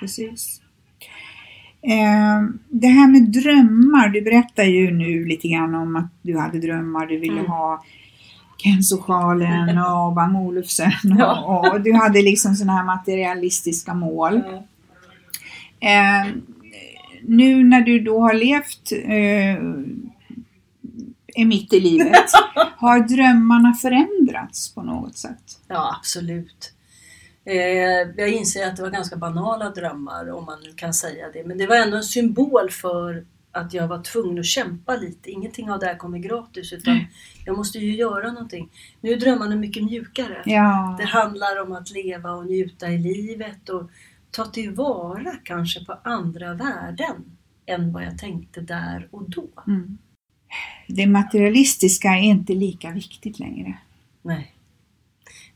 Precis. 0.00 0.62
Eh, 1.86 2.42
det 2.68 2.86
här 2.88 3.08
med 3.08 3.22
drömmar, 3.22 4.08
du 4.08 4.22
berättar 4.22 4.64
ju 4.64 4.90
nu 4.90 5.24
lite 5.24 5.48
grann 5.48 5.74
om 5.74 5.96
att 5.96 6.10
du 6.22 6.38
hade 6.38 6.58
drömmar, 6.60 7.06
du 7.06 7.18
ville 7.18 7.32
Mm. 7.40 7.46
ha 7.46 7.84
Kenzo-sjalen 8.58 9.78
och 10.06 10.12
Bang 10.12 10.36
Olufsen 10.36 10.92
Ja. 11.18 11.44
och, 11.44 11.72
och 11.74 11.80
du 11.80 11.92
hade 11.92 12.22
liksom 12.22 12.54
sådana 12.54 12.72
här 12.72 12.84
materialistiska 12.84 13.94
mål. 13.94 14.42
Ja. 15.80 15.88
Eh, 15.88 16.26
nu 17.22 17.64
när 17.64 17.80
du 17.80 18.00
då 18.00 18.20
har 18.20 18.34
levt 18.34 18.92
eh, 18.92 19.62
är 21.38 21.44
mitt 21.44 21.72
i 21.72 21.80
livet, 21.80 22.24
har 22.76 23.00
drömmarna 23.00 23.72
förändrats 23.74 24.74
på 24.74 24.82
något 24.82 25.16
sätt? 25.18 25.58
Ja, 25.68 25.96
absolut. 26.00 26.72
Eh, 27.46 28.08
jag 28.16 28.28
inser 28.28 28.66
att 28.66 28.76
det 28.76 28.82
var 28.82 28.90
ganska 28.90 29.16
banala 29.16 29.70
drömmar, 29.70 30.30
om 30.30 30.44
man 30.44 30.58
nu 30.64 30.72
kan 30.72 30.94
säga 30.94 31.26
det. 31.32 31.44
Men 31.44 31.58
det 31.58 31.66
var 31.66 31.76
ändå 31.76 31.96
en 31.96 32.02
symbol 32.02 32.70
för 32.70 33.24
att 33.52 33.74
jag 33.74 33.88
var 33.88 34.02
tvungen 34.02 34.38
att 34.38 34.46
kämpa 34.46 34.96
lite. 34.96 35.30
Ingenting 35.30 35.70
av 35.70 35.78
det 35.78 35.86
här 35.86 35.96
kommer 35.96 36.18
gratis, 36.18 36.72
utan 36.72 37.06
jag 37.44 37.56
måste 37.56 37.78
ju 37.78 37.94
göra 37.94 38.32
någonting. 38.32 38.70
Nu 39.00 39.10
är 39.10 39.16
drömmarna 39.16 39.56
mycket 39.56 39.84
mjukare. 39.84 40.42
Ja, 40.44 40.96
Det 40.98 41.04
handlar 41.04 41.62
om 41.62 41.72
att 41.72 41.90
leva 41.90 42.30
och 42.30 42.46
njuta 42.46 42.88
i 42.88 42.98
livet 42.98 43.68
och 43.68 43.90
ta 44.30 44.44
tillvara 44.44 45.32
kanske 45.44 45.84
på 45.84 45.98
andra 46.02 46.54
värden 46.54 47.36
än 47.66 47.92
vad 47.92 48.04
jag 48.04 48.18
tänkte 48.18 48.60
där 48.60 49.08
och 49.10 49.30
då. 49.30 49.48
mm. 49.66 49.98
det 50.88 51.06
materialistiska 51.06 52.08
är 52.08 52.22
inte 52.22 52.52
lika 52.52 52.90
viktigt 52.90 53.38
längre. 53.38 53.78
Nej. 54.22 54.55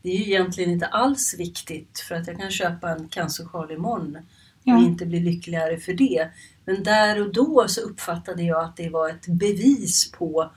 Det 0.02 0.08
är 0.10 0.16
ju 0.16 0.24
egentligen 0.24 0.70
inte 0.70 0.86
alls 0.86 1.34
viktigt 1.38 1.98
för 2.08 2.14
att 2.14 2.26
jag 2.26 2.38
kan 2.38 2.50
köpa 2.50 2.90
en 2.90 3.08
cancersjal 3.08 3.72
imorgon 3.72 4.18
Ja. 4.62 4.76
och 4.76 4.82
inte 4.82 5.06
bli 5.06 5.20
lyckligare 5.20 5.76
för 5.78 5.92
det. 5.92 6.28
Men 6.64 6.82
där 6.82 7.20
och 7.26 7.32
då 7.32 7.64
så 7.68 7.80
uppfattade 7.80 8.42
jag 8.42 8.64
att 8.64 8.76
det 8.76 8.88
var 8.90 9.08
ett 9.10 9.26
bevis 9.26 10.10
på 10.12 10.50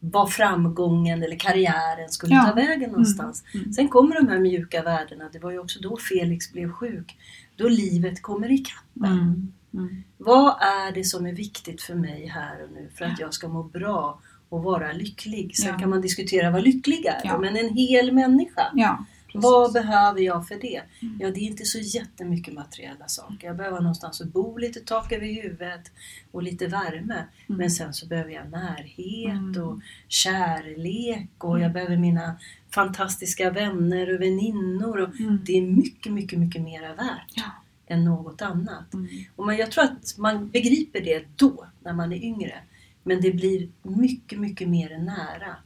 vad 0.00 0.32
framgången 0.32 1.22
eller 1.22 1.38
karriären 1.38 2.08
skulle 2.08 2.34
Ja. 2.34 2.44
ta 2.44 2.54
vägen 2.54 2.90
någonstans. 2.90 3.44
Mm. 3.54 3.72
Sen 3.72 3.88
kommer 3.88 4.14
de 4.14 4.28
här 4.28 4.38
mjuka 4.38 4.82
värdena. 4.82 5.28
Det 5.32 5.38
var 5.38 5.50
ju 5.50 5.58
också 5.58 5.80
då 5.80 5.96
Felix 5.96 6.52
blev 6.52 6.72
sjuk. 6.72 7.16
Då 7.56 7.68
livet 7.68 8.22
kommer 8.22 8.52
ikapp. 8.52 8.96
Mm. 9.06 9.52
Mm. 9.74 10.02
Vad 10.18 10.62
är 10.62 10.92
det 10.92 11.04
som 11.04 11.26
är 11.26 11.32
viktigt 11.32 11.82
för 11.82 11.94
mig 11.94 12.26
här 12.26 12.62
och 12.64 12.70
nu 12.72 12.90
för 12.94 13.04
att 13.04 13.20
jag 13.20 13.34
ska 13.34 13.48
må 13.48 13.62
bra 13.62 14.20
och 14.50 14.62
vara 14.62 14.92
lycklig? 14.92 15.56
Sen 15.56 15.68
Ja. 15.68 15.78
kan 15.78 15.90
man 15.90 16.00
diskutera 16.00 16.50
vad 16.50 16.62
lycklig 16.62 17.06
är, 17.06 17.20
Ja. 17.24 17.38
men 17.38 17.56
en 17.56 17.74
hel 17.74 18.12
människa. 18.12 18.62
Ja. 18.74 19.04
Vad 19.34 19.72
behöver 19.72 20.20
jag 20.20 20.48
för 20.48 20.54
det? 20.60 20.80
Mm. 21.02 21.18
Ja, 21.20 21.30
det 21.30 21.40
är 21.40 21.42
inte 21.44 21.64
så 21.64 21.78
jättemycket 21.78 22.54
materiella 22.54 23.08
saker. 23.08 23.46
Jag 23.46 23.56
behöver 23.56 23.80
någonstans 23.80 24.20
att 24.20 24.32
bo, 24.32 24.56
lite 24.58 24.80
tak 24.80 25.12
över 25.12 25.42
huvudet 25.42 25.92
och 26.32 26.42
lite 26.42 26.66
värme. 26.66 27.24
Men 27.46 27.70
sen 27.70 27.94
så 27.94 28.06
behöver 28.06 28.30
jag 28.32 28.50
närhet 28.50 29.30
Mm. 29.30 29.62
och 29.64 29.80
kärlek 30.08 31.28
och 31.44 31.60
jag 31.60 31.72
behöver 31.72 31.96
mina 31.96 32.36
fantastiska 32.74 33.50
vänner 33.50 34.14
och 34.14 34.20
väninnor. 34.22 34.98
Och 35.00 35.20
Mm. 35.20 35.38
Det 35.44 35.58
är 35.58 35.62
mycket, 35.62 36.12
mycket, 36.12 36.38
mycket 36.38 36.62
mera 36.62 36.94
värt 36.94 37.44
än 37.86 38.04
något 38.04 38.42
annat. 38.42 38.94
Mm. 38.94 39.08
Och 39.36 39.46
man, 39.46 39.56
jag 39.56 39.70
tror 39.70 39.84
att 39.84 40.14
man 40.18 40.48
begriper 40.48 41.00
det 41.00 41.24
då, 41.36 41.66
när 41.82 41.92
man 41.92 42.12
är 42.12 42.24
yngre. 42.24 42.54
Men 43.02 43.20
det 43.20 43.30
blir 43.32 43.68
mycket, 43.82 44.40
mycket 44.40 44.68
mer 44.68 44.98
nära 44.98 45.56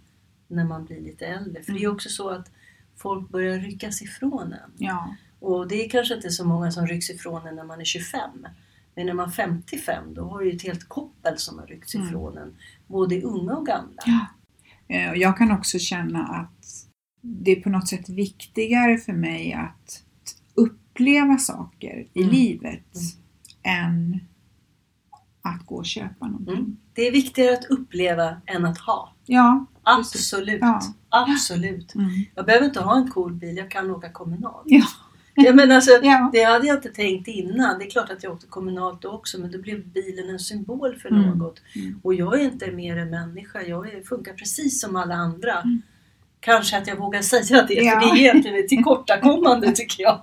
när 0.49 0.65
man 0.65 0.85
blir 0.85 1.01
lite 1.01 1.27
äldre. 1.27 1.63
För 1.63 1.73
det 1.73 1.79
är 1.79 1.85
Mm. 1.85 1.95
också 1.95 2.09
så 2.09 2.29
att 2.31 2.51
folk 2.97 3.29
börjar 3.29 3.59
ryckas 3.59 4.03
ifrån 4.03 4.53
en. 4.53 4.71
Ja. 4.79 5.15
Och 5.41 5.69
det 5.69 5.85
är 5.85 5.89
kanske 5.89 6.15
inte 6.15 6.31
så 6.31 6.45
många 6.45 6.71
som 6.71 6.87
rycks 6.87 7.11
ifrån 7.11 7.47
en 7.47 7.57
när 7.57 7.65
man 7.65 7.81
är 7.81 7.85
25. 7.85 8.31
Men 8.95 9.07
när 9.07 9.15
man 9.15 9.29
är 9.29 9.33
55 9.33 10.15
då 10.15 10.25
har 10.25 10.41
du 10.41 10.53
ett 10.53 10.63
helt 10.63 10.89
koppel 10.89 11.39
som 11.39 11.59
har 11.59 11.67
ryckts 11.67 11.95
Mm. 11.95 12.07
ifrån 12.07 12.39
en. 12.39 12.57
Både 12.87 13.23
unga 13.23 13.53
och 13.57 13.67
gamla. 13.67 14.03
Ja. 14.07 14.27
Eh, 14.89 15.13
Jag 15.13 15.39
kan 15.39 15.51
också 15.51 15.79
känna 15.79 16.25
att 16.27 16.87
det 17.21 17.51
är 17.53 17.61
på 17.61 17.69
något 17.71 17.89
sätt 17.89 18.09
viktigare 18.09 18.99
för 18.99 19.13
mig 19.13 19.53
att 19.53 20.03
uppleva 20.55 21.39
saker 21.39 22.07
i 22.15 22.23
Mm. 22.23 22.35
livet 22.35 22.85
än 23.63 24.21
att 25.45 25.67
gå 25.67 25.75
och 25.77 25.87
köpa 25.87 26.27
någonting. 26.27 26.55
Mm. 26.55 26.77
Det 26.95 27.07
är 27.09 27.13
viktigare 27.13 27.53
att 27.55 27.65
uppleva 27.65 28.37
än 28.47 28.65
att 28.65 28.79
ha. 28.79 29.13
Ja. 29.27 29.67
Absolut. 29.83 30.59
Ja. 30.61 30.81
Absolut. 31.09 31.95
mm. 31.95 32.11
Jag 32.35 32.47
behöver 32.47 32.67
inte 32.67 32.81
ha 32.81 32.97
en 32.97 33.11
cool 33.11 33.33
bil, 33.33 33.57
jag 33.57 33.71
kan 33.71 33.91
åka 33.91 34.09
kommunalt. 34.13 34.63
ja. 34.65 34.85
Ja, 35.37 35.53
men 35.53 35.73
alltså, 35.73 35.91
Ja. 36.03 36.31
Det 36.33 36.43
hade 36.45 36.67
jag 36.67 36.77
inte 36.77 36.89
tänkt 36.89 37.29
innan. 37.29 37.79
Det 37.79 37.85
är 37.85 37.91
klart 37.91 38.11
att 38.11 38.23
jag 38.23 38.33
åkte 38.33 38.47
kommunalt 38.47 39.03
då 39.03 39.09
också 39.11 39.41
men 39.41 39.51
då 39.53 39.59
blev 39.59 39.87
bilen 39.89 40.31
en 40.31 40.39
symbol 40.39 40.97
för 40.97 41.09
Mm. 41.09 41.39
något. 41.39 41.63
Mm. 41.77 42.01
Och 42.03 42.15
jag 42.15 42.41
är 42.41 42.45
inte 42.45 42.71
mer 42.73 42.97
en 42.97 43.11
människa. 43.11 43.63
Jag 43.63 43.87
funkar 44.09 44.33
precis 44.33 44.81
som 44.81 44.97
alla 44.97 45.15
andra. 45.15 45.53
Mm. 45.61 45.83
Kanske 46.41 46.79
att 46.79 46.87
jag 46.87 46.97
vågar 46.97 47.23
säga 47.23 47.63
det 47.69 47.75
Ja. 47.75 48.01
för 48.01 48.01
det 48.01 48.07
är 48.13 48.17
egentligen 48.21 48.59
ett 48.59 48.69
tillkortakommande 48.69 49.73
tycker 49.75 50.03
jag. 50.03 50.21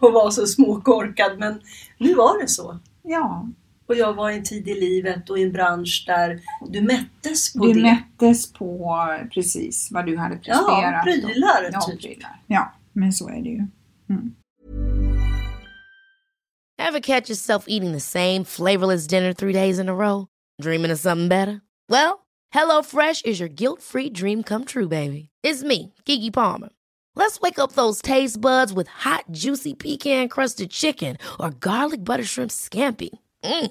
Att 0.00 0.12
vara 0.12 0.30
så 0.30 0.46
småkorkad 0.46 1.38
men 1.38 1.60
nu 1.98 2.14
var 2.14 2.42
det 2.42 2.48
så. 2.48 2.78
ja. 3.02 3.48
Och 3.88 3.94
jag 3.94 4.14
var 4.14 4.30
i 4.30 4.34
en 4.36 4.42
tid 4.42 4.68
i 4.68 4.74
livet 4.80 5.30
och 5.30 5.38
i 5.38 5.42
en 5.42 5.52
bransch 5.52 6.04
där 6.06 6.40
du 6.70 6.80
mättes 6.82 7.52
på 7.52 7.66
Du 7.66 7.72
det. 7.72 7.82
mättes 7.82 8.52
på 8.52 9.06
precis 9.34 9.88
vad 9.92 10.06
du 10.06 10.16
hade 10.16 10.36
presterat. 10.36 10.64
ja, 10.68 11.00
prylar 11.04 11.70
Ja, 11.72 11.80
typ. 11.80 12.00
prylar. 12.00 12.42
Ja, 12.46 12.72
men 12.92 13.12
så 13.12 13.28
är 13.28 13.42
det 13.42 13.48
ju. 13.48 13.66
Mm. 14.10 14.34
Ever 16.78 17.00
catch 17.00 17.28
yourself 17.30 17.64
eating 17.68 17.92
the 17.92 18.00
same 18.00 18.44
flavorless 18.44 19.06
dinner 19.06 19.32
three 19.32 19.52
days 19.52 19.78
in 19.78 19.88
a 19.88 19.94
row? 19.94 20.26
Dreaming 20.62 20.92
of 20.92 20.98
something 21.00 21.28
better? 21.28 21.60
Well, 21.88 22.26
HelloFresh 22.54 23.24
is 23.26 23.40
your 23.40 23.48
guilt-free 23.48 24.10
dream 24.10 24.42
come 24.42 24.64
true, 24.64 24.88
baby. 24.88 25.28
It's 25.42 25.62
me, 25.62 25.92
Kiki 26.04 26.30
Palmer. 26.30 26.68
Let's 27.16 27.40
wake 27.40 27.58
up 27.58 27.72
those 27.72 28.00
taste 28.02 28.40
buds 28.40 28.72
with 28.72 28.88
hot, 28.88 29.24
juicy 29.30 29.74
pecan-crusted 29.74 30.70
chicken 30.70 31.16
or 31.40 31.50
garlic 31.50 32.04
butter 32.04 32.24
shrimp 32.24 32.50
scampi. 32.50 33.10
Mm. 33.44 33.70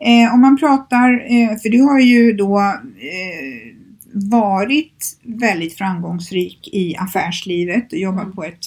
Eh, 0.00 0.34
om 0.34 0.40
man 0.40 0.56
pratar, 0.56 1.10
eh, 1.12 1.56
för 1.58 1.68
du 1.68 1.82
har 1.82 2.00
ju 2.00 2.32
då 2.32 2.58
eh, 2.58 3.78
varit 4.12 5.18
väldigt 5.22 5.76
framgångsrik 5.78 6.68
i 6.72 6.96
affärslivet 6.96 7.92
och 7.92 7.98
jobbat 7.98 8.22
Mm. 8.22 8.34
på 8.34 8.44
ett 8.44 8.58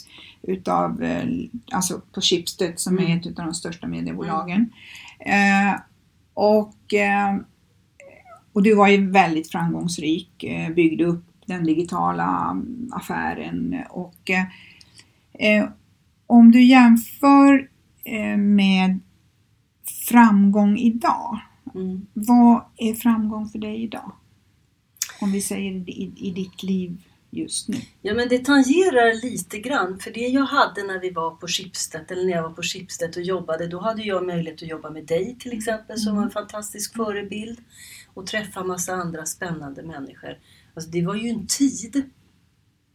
utav, 0.44 1.04
eh, 1.04 1.24
alltså 1.72 2.02
på 2.14 2.22
Schibsted 2.22 2.74
som 2.80 2.98
är 3.00 3.04
Mm. 3.06 3.18
ett 3.18 3.28
utav 3.28 3.46
de 3.46 3.54
största 3.54 3.88
mediebolagen. 3.88 4.70
Eh, 5.20 5.80
och, 6.34 6.94
eh, 6.94 7.36
och 8.54 8.64
du 8.64 8.76
var 8.76 8.88
ju 8.88 9.12
väldigt 9.12 9.52
framgångsrik, 9.52 10.46
byggde 10.76 11.06
upp 11.06 11.26
den 11.46 11.64
digitala 11.64 12.50
mm, 12.52 12.90
affären 12.94 13.76
och 13.90 14.32
om 16.28 16.52
du 16.52 16.64
jämför 16.64 17.68
med 18.38 19.00
framgång 20.12 20.78
idag. 20.78 21.40
Mm. 21.76 22.08
Vad 22.14 22.64
är 22.78 22.94
framgång 22.94 23.50
för 23.50 23.60
dig 23.60 23.84
idag? 23.84 24.12
Om 25.22 25.32
vi 25.32 25.42
säger 25.42 25.90
i, 25.90 26.14
i 26.16 26.32
ditt 26.32 26.64
liv 26.64 27.02
just 27.32 27.68
nu. 27.68 27.78
Ja 28.02 28.14
men 28.14 28.30
det 28.30 28.46
tangerar 28.46 29.22
lite 29.22 29.60
grann 29.60 30.00
för 30.00 30.12
det 30.12 30.28
jag 30.28 30.46
hade 30.46 30.84
när 30.84 31.00
vi 31.00 31.10
var 31.10 31.32
på 31.32 31.48
Schibsted 31.48 32.12
eller 32.12 32.26
när 32.26 32.32
jag 32.32 32.44
var 32.44 32.50
på 32.50 32.64
Schibsted 32.64 33.18
och 33.18 33.24
jobbade 33.24 33.68
då 33.68 33.80
hade 33.80 34.02
jag 34.02 34.26
möjlighet 34.26 34.62
att 34.62 34.70
jobba 34.70 34.90
med 34.90 35.06
dig 35.06 35.36
till 35.40 35.58
exempel 35.58 36.00
som 36.00 36.16
var 36.16 36.24
en 36.24 36.32
fantastisk 36.32 36.96
förebild 36.96 37.60
och 38.14 38.28
träffa 38.28 38.64
massa 38.64 38.94
andra 38.94 39.26
spännande 39.26 39.84
människor. 39.84 40.38
Alltså 40.74 40.92
det 40.92 41.06
var 41.06 41.16
ju 41.16 41.30
en 41.30 41.48
tid 41.48 42.04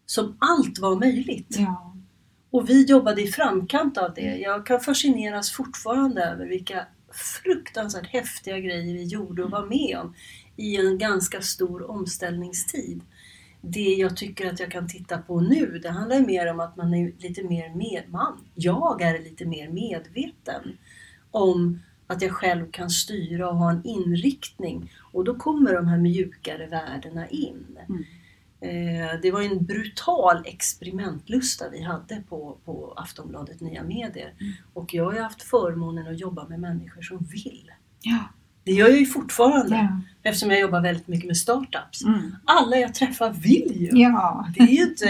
som 0.06 0.36
allt 0.38 0.78
var 0.78 0.96
möjligt. 0.96 1.56
Ja. 1.58 1.96
Och 2.50 2.68
vi 2.68 2.84
jobbade 2.84 3.22
i 3.22 3.26
framkant 3.26 3.98
av 3.98 4.14
det. 4.14 4.36
Jag 4.36 4.66
kan 4.66 4.80
fascineras 4.80 5.50
fortfarande 5.50 6.24
över 6.24 6.46
vilka 6.46 6.86
fruktansvärt 7.16 8.06
häftiga 8.06 8.58
grejer 8.58 8.94
vi 8.94 9.04
gjorde 9.04 9.44
och 9.44 9.50
var 9.50 9.66
med 9.66 9.98
om 9.98 10.14
i 10.56 10.76
en 10.76 10.98
ganska 10.98 11.40
stor 11.40 11.90
omställningstid. 11.90 13.00
Det 13.60 13.94
jag 13.94 14.16
tycker 14.16 14.52
att 14.52 14.60
jag 14.60 14.70
kan 14.70 14.88
titta 14.88 15.18
på 15.18 15.40
nu, 15.40 15.78
det 15.82 15.90
handlar 15.90 16.16
ju 16.16 16.26
mer 16.26 16.50
om 16.50 16.60
att 16.60 16.76
man 16.76 16.94
är 16.94 17.12
lite 17.18 17.42
mer 17.42 17.74
med, 17.74 18.02
man, 18.08 18.44
jag 18.54 19.02
är 19.02 19.18
lite 19.18 19.44
mer 19.44 19.68
medveten 19.68 20.78
om 21.30 21.80
att 22.06 22.22
jag 22.22 22.32
själv 22.32 22.70
kan 22.70 22.90
styra 22.90 23.48
och 23.48 23.56
ha 23.56 23.70
en 23.70 23.84
inriktning. 23.84 24.92
Och 25.12 25.24
då 25.24 25.34
kommer 25.34 25.74
de 25.74 25.86
här 25.86 25.98
mjukare 25.98 26.66
värdena 26.66 27.28
in. 27.28 27.78
Mm. 27.88 28.04
Eh, 28.60 29.20
det 29.22 29.30
var 29.30 29.42
en 29.42 29.64
brutal 29.64 30.42
experimentlusta 30.44 31.68
vi 31.68 31.82
hade 31.82 32.22
på, 32.28 32.56
på 32.64 32.92
Aftonbladet 32.96 33.60
Nya 33.60 33.82
Medier. 33.82 34.32
Och 34.74 34.94
jag 34.94 35.04
har 35.04 35.12
ju 35.12 35.20
haft 35.20 35.42
förmånen 35.42 36.08
att 36.08 36.20
jobba 36.20 36.48
med 36.48 36.60
människor 36.60 37.02
som 37.02 37.18
vill. 37.18 37.70
Ja. 38.00 38.18
Det 38.64 38.72
gör 38.72 38.88
jag 38.88 38.98
ju 38.98 39.06
fortfarande 39.06 39.76
Ja. 39.76 40.00
eftersom 40.22 40.50
jag 40.50 40.60
jobbar 40.60 40.80
väldigt 40.80 41.08
mycket 41.08 41.26
med 41.26 41.36
startups. 41.36 42.04
Mm. 42.04 42.36
Alla 42.44 42.76
jag 42.76 42.94
träffar 42.94 43.30
vill 43.32 43.72
ju. 43.76 43.90
Ja. 44.02 44.46
Det 44.56 44.60
är 44.62 44.66
ju 44.66 44.82
inte 44.82 45.08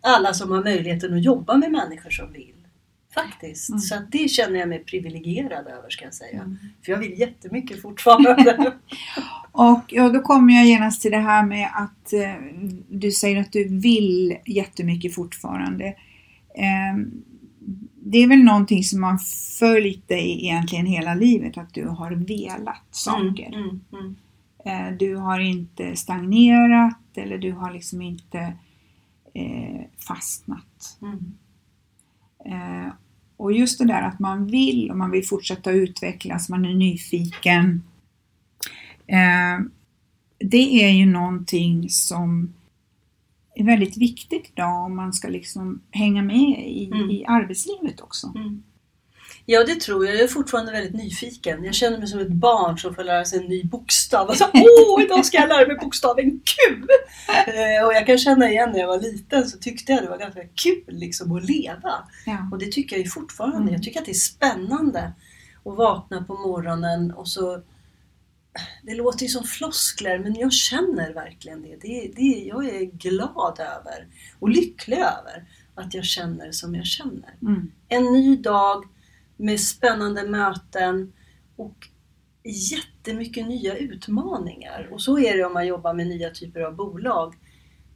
alla 0.00 0.34
som 0.34 0.50
har 0.50 0.64
möjligheten 0.64 1.14
att 1.14 1.22
jobba 1.24 1.56
med 1.56 1.72
människor 1.72 2.10
som 2.10 2.32
vill. 2.32 2.54
Faktiskt. 3.14 3.68
Mm. 3.68 3.80
Så 3.80 3.94
det 4.10 4.28
känner 4.28 4.60
jag 4.60 4.68
mig 4.68 4.78
privilegierad 4.78 5.66
över 5.66 5.90
ska 5.90 6.04
jag 6.04 6.14
säga. 6.14 6.56
För 6.84 6.92
jag 6.92 6.98
vill 6.98 7.20
jättemycket 7.20 7.82
fortfarande. 7.82 8.72
Och 9.52 9.82
ja, 9.88 10.08
då 10.08 10.20
kommer 10.20 10.54
jag 10.54 10.66
genast 10.66 11.02
till 11.02 11.10
det 11.10 11.18
här 11.18 11.46
med 11.46 11.70
att 11.74 12.12
eh, 12.12 12.34
du 12.88 13.12
säger 13.12 13.40
att 13.40 13.52
du 13.52 13.78
vill 13.78 14.36
jättemycket 14.46 15.14
fortfarande. 15.14 15.86
Eh, 16.54 16.96
det 18.06 18.18
är 18.18 18.28
väl 18.28 18.44
någonting 18.44 18.84
som 18.84 19.02
har 19.02 19.18
följt 19.58 20.08
dig 20.08 20.44
egentligen 20.44 20.86
hela 20.86 21.14
livet, 21.14 21.58
att 21.58 21.74
du 21.74 21.86
har 21.86 22.10
velat 22.10 22.84
saker. 22.90 23.46
Mm, 23.46 23.68
mm, 23.68 23.80
mm. 23.92 24.16
Eh, 24.64 24.96
du 24.98 25.16
har 25.16 25.40
inte 25.40 25.96
stagnerat 25.96 27.00
eller 27.14 27.38
du 27.38 27.52
har 27.52 27.72
liksom 27.72 28.02
inte 28.02 28.52
eh, 29.34 29.80
fastnat. 30.08 30.98
Mm. 31.02 31.34
Eh, 32.44 32.92
och 33.36 33.52
just 33.52 33.78
det 33.78 33.84
där 33.84 34.02
att 34.02 34.18
man 34.18 34.46
vill 34.46 34.90
och 34.90 34.96
man 34.96 35.10
vill 35.10 35.26
fortsätta 35.26 35.70
utvecklas, 35.70 36.48
man 36.48 36.64
är 36.64 36.74
nyfiken. 36.74 37.82
Eh, 39.06 39.66
det 40.38 40.84
är 40.84 40.90
ju 40.90 41.06
någonting 41.06 41.88
som 41.90 42.54
är 43.54 43.64
väldigt 43.64 43.96
viktigt 43.96 44.50
idag 44.52 44.84
om 44.84 44.96
man 44.96 45.12
ska 45.12 45.28
liksom 45.28 45.80
hänga 45.90 46.22
med 46.22 46.66
i, 46.68 46.86
Mm. 46.86 47.10
i 47.10 47.24
arbetslivet 47.26 48.00
också. 48.00 48.32
Mm. 48.36 48.62
Ja, 49.46 49.64
det 49.64 49.80
tror 49.80 50.06
jag. 50.06 50.14
Jag 50.14 50.22
är 50.22 50.28
fortfarande 50.28 50.72
väldigt 50.72 50.94
nyfiken. 50.94 51.64
Jag 51.64 51.74
känner 51.74 51.98
mig 51.98 52.06
som 52.06 52.20
ett 52.20 52.28
barn 52.28 52.78
som 52.78 52.94
får 52.94 53.04
lära 53.04 53.24
sig 53.24 53.38
en 53.38 53.44
ny 53.44 53.64
bokstav. 53.64 54.28
Alltså, 54.28 54.50
Åh, 54.54 55.02
idag 55.02 55.26
ska 55.26 55.36
jag 55.36 55.48
lära 55.48 55.66
mig 55.66 55.76
bokstaven 55.76 56.40
Q! 56.40 56.86
Eh, 57.46 57.86
och 57.86 57.94
jag 57.94 58.06
kan 58.06 58.18
känna 58.18 58.50
igen 58.50 58.70
när 58.70 58.78
jag 58.78 58.86
var 58.86 59.00
liten 59.00 59.48
så 59.48 59.58
tyckte 59.58 59.92
jag 59.92 60.02
det 60.02 60.08
var 60.08 60.18
ganska 60.18 60.44
kul 60.54 60.84
liksom, 60.86 61.32
att 61.32 61.44
leva. 61.44 62.08
Ja. 62.26 62.48
Och 62.52 62.58
det 62.58 62.72
tycker 62.72 62.96
jag 62.96 63.04
ju 63.04 63.10
fortfarande. 63.10 63.58
Mm. 63.58 63.72
Jag 63.72 63.82
tycker 63.82 64.00
att 64.00 64.06
det 64.06 64.12
är 64.12 64.14
spännande 64.14 65.12
att 65.64 65.76
vakna 65.76 66.24
på 66.24 66.34
morgonen 66.34 67.10
och 67.10 67.28
så... 67.28 67.62
Det 68.82 68.94
låter 68.94 69.22
ju 69.22 69.28
som 69.28 69.44
floskler 69.44 70.18
men 70.18 70.34
jag 70.34 70.52
känner 70.52 71.12
verkligen 71.12 71.62
det. 71.62 71.76
det, 71.80 72.12
det 72.16 72.44
jag 72.46 72.66
är 72.66 72.84
glad 72.84 73.60
över 73.60 74.06
och 74.38 74.48
lycklig 74.48 74.98
över 74.98 75.44
att 75.74 75.94
jag 75.94 76.04
känner 76.04 76.52
som 76.52 76.74
jag 76.74 76.86
känner. 76.86 77.34
Mm. 77.42 77.72
En 77.88 78.04
ny 78.04 78.36
dag 78.36 78.84
med 79.36 79.60
spännande 79.60 80.28
möten 80.28 81.12
och 81.56 81.88
jättemycket 82.70 83.48
nya 83.48 83.76
utmaningar. 83.76 84.88
Och 84.92 85.00
så 85.02 85.18
är 85.18 85.36
det 85.36 85.44
om 85.44 85.52
man 85.52 85.66
jobbar 85.66 85.94
med 85.94 86.06
nya 86.06 86.30
typer 86.30 86.60
av 86.60 86.76
bolag. 86.76 87.34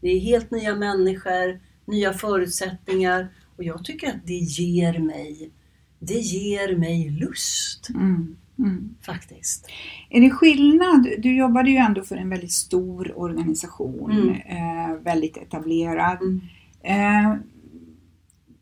Det 0.01 0.09
är 0.09 0.19
helt 0.21 0.51
nya 0.51 0.75
människor, 0.77 1.61
nya 1.85 2.13
förutsättningar 2.13 3.29
och 3.57 3.65
jag 3.65 3.85
tycker 3.85 4.09
att 4.09 4.27
det 4.27 4.33
ger 4.35 4.99
mig, 4.99 5.51
det 5.99 6.19
ger 6.19 6.77
mig 6.77 7.11
lust 7.11 7.89
Mm. 7.91 8.37
Mm. 8.59 8.95
faktiskt. 9.03 9.69
Är 10.11 10.21
det 10.21 10.31
skillnad? 10.31 11.09
Du 11.19 11.37
jobbade 11.37 11.71
ju 11.71 11.77
ändå 11.77 12.03
för 12.03 12.17
en 12.17 12.31
väldigt 12.31 12.53
stor 12.53 13.19
organisation, 13.19 14.11
Mm. 14.13 14.35
eh, 14.35 14.97
väldigt 14.97 15.37
etablerad. 15.37 16.19
Mm. 16.23 16.41
Eh, 16.83 17.37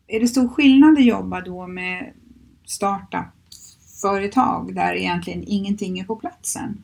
är 0.07 0.19
det 0.19 0.27
stor 0.27 0.47
skillnad 0.47 0.97
att 0.97 1.05
jobba 1.05 1.41
då 1.41 1.67
med 1.67 2.13
startup-företag 2.67 4.75
där 4.75 4.93
egentligen 4.93 5.43
ingenting 5.47 5.99
är 5.99 6.03
på 6.03 6.15
platsen? 6.15 6.83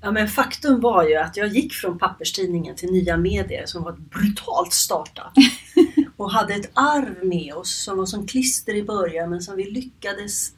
Ja, 0.00 0.10
men 0.10 0.28
faktum 0.28 0.80
var 0.80 1.08
ju 1.08 1.16
att 1.16 1.36
jag 1.36 1.48
gick 1.48 1.72
från 1.72 1.98
papperstidningen 1.98 2.76
till 2.76 2.92
Nya 2.92 3.16
Medier 3.16 3.66
som 3.66 3.82
var 3.82 3.92
ett 3.92 3.98
brutalt 3.98 4.72
startup. 4.72 5.32
och 6.16 6.32
hade 6.32 6.54
ett 6.54 6.70
arv 6.74 7.24
med 7.24 7.54
oss 7.54 7.84
som 7.84 7.98
var 7.98 8.06
som 8.06 8.26
klister 8.26 8.74
i 8.74 8.82
början 8.82 9.30
men 9.30 9.42
som 9.42 9.56
vi 9.56 9.70
lyckades 9.70 10.52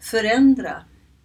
förändra 0.00 0.76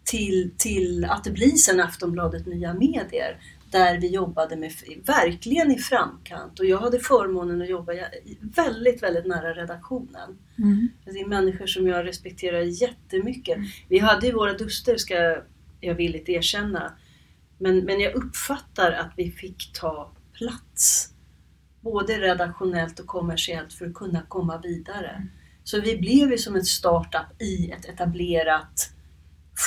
till, 0.04 0.52
till 0.58 1.06
att 1.06 1.24
det 1.24 1.32
blir 1.32 1.56
sen 1.56 1.80
Aftonbladet 1.80 2.46
Nya 2.46 2.74
Medier. 2.74 3.38
Där 3.72 3.98
vi 3.98 4.08
jobbade 4.08 4.56
med, 4.56 4.72
verkligen 5.06 5.72
i 5.72 5.78
framkant 5.78 6.60
och 6.60 6.66
jag 6.66 6.78
hade 6.78 7.00
förmånen 7.00 7.62
att 7.62 7.70
jobba 7.70 7.94
väldigt, 8.42 9.04
väldigt 9.04 9.26
nära 9.26 9.54
redaktionen. 9.54 10.38
Det 11.06 11.20
är 11.20 11.28
människor 11.28 11.68
som 11.68 11.88
jag 11.88 12.06
respekterar 12.06 12.60
jättemycket. 12.60 13.58
Vi 13.88 14.00
hade 14.00 14.28
ju 14.28 14.34
våra 14.34 14.54
duster, 14.54 14.98
ska 14.98 15.42
jag 15.82 15.96
villigt 15.96 16.30
erkänna. 16.30 16.94
Men, 17.58 17.86
men 17.86 18.00
jag 18.00 18.14
uppfattar 18.14 18.92
att 18.92 19.12
vi 19.18 19.32
fick 19.32 19.74
ta 19.74 20.12
plats. 20.34 21.14
Både 21.82 22.14
redaktionellt 22.14 23.00
och 23.00 23.08
kommersiellt 23.08 23.74
för 23.74 23.86
att 23.86 23.94
kunna 23.94 24.22
komma 24.28 24.58
vidare. 24.58 25.28
Så 25.64 25.82
vi 25.82 25.98
blev 25.98 26.32
ju 26.32 26.38
som 26.38 26.56
ett 26.56 26.68
startup 26.68 27.42
i 27.42 27.72
ett 27.72 27.86
etablerat 27.86 28.92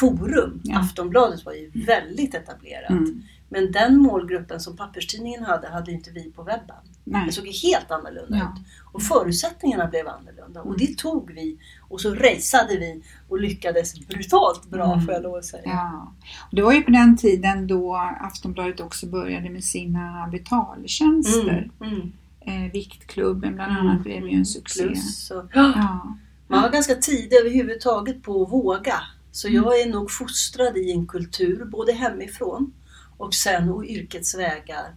forum. 0.00 0.60
Ja. 0.64 0.78
Aftonbladet 0.78 1.44
var 1.44 1.52
ju 1.52 1.70
väldigt 1.74 2.34
etablerat. 2.34 2.90
Mm. 2.90 3.22
Men 3.52 3.72
den 3.72 3.96
målgruppen 3.98 4.60
som 4.60 4.76
papperstidningen 4.76 5.42
hade, 5.44 5.68
hade 5.68 5.92
inte 5.92 6.10
vi 6.10 6.30
på 6.32 6.42
webben. 6.42 6.76
Nej. 7.04 7.26
Det 7.26 7.32
såg 7.32 7.46
helt 7.46 7.90
annorlunda 7.90 8.36
Ja. 8.38 8.44
ut. 8.44 8.66
Och 8.92 9.02
förutsättningarna 9.02 9.86
blev 9.86 10.08
annorlunda. 10.08 10.62
Och 10.62 10.78
det 10.78 10.98
tog 10.98 11.32
vi. 11.32 11.58
Och 11.88 12.00
så 12.00 12.14
raceade 12.14 12.76
vi 12.78 13.02
och 13.28 13.40
lyckades 13.40 14.06
brutalt 14.06 14.70
bra 14.70 14.92
Mm. 14.92 15.04
får 15.04 15.14
jag 15.14 15.22
lov 15.22 15.34
att 15.34 15.44
säga. 15.44 15.62
Ja. 15.64 16.12
Och 16.50 16.56
det 16.56 16.62
var 16.62 16.72
ju 16.72 16.82
på 16.82 16.90
den 16.90 17.16
tiden 17.16 17.66
då 17.66 17.96
Aftonbladet 18.20 18.80
också 18.80 19.06
började 19.06 19.50
med 19.50 19.64
sina 19.64 20.28
betaltjänster. 20.32 21.70
Mm, 21.80 21.94
mm, 21.94 22.12
Eh, 22.46 22.72
Viktklubben 22.72 23.54
bland 23.54 23.72
annat 23.78 24.02
blev 24.02 24.28
ju 24.28 24.36
en 24.36 24.46
succé. 24.46 24.82
Plus, 24.82 25.26
så. 25.26 25.48
Ja. 25.54 25.72
Man 26.48 26.62
var 26.62 26.70
ganska 26.70 26.94
tidig 26.94 27.36
överhuvudtaget 27.36 28.22
på 28.22 28.42
att 28.42 28.52
våga. 28.52 28.94
Så 29.32 29.48
Mm. 29.48 29.62
jag 29.62 29.80
är 29.80 29.86
nog 29.90 30.10
fostrad 30.10 30.76
i 30.76 30.92
en 30.92 31.06
kultur, 31.06 31.64
både 31.64 31.92
hemifrån 31.92 32.72
och 33.16 33.34
sen 33.34 33.68
och 33.68 33.84
yrkets 33.84 34.34
vägar, 34.34 34.94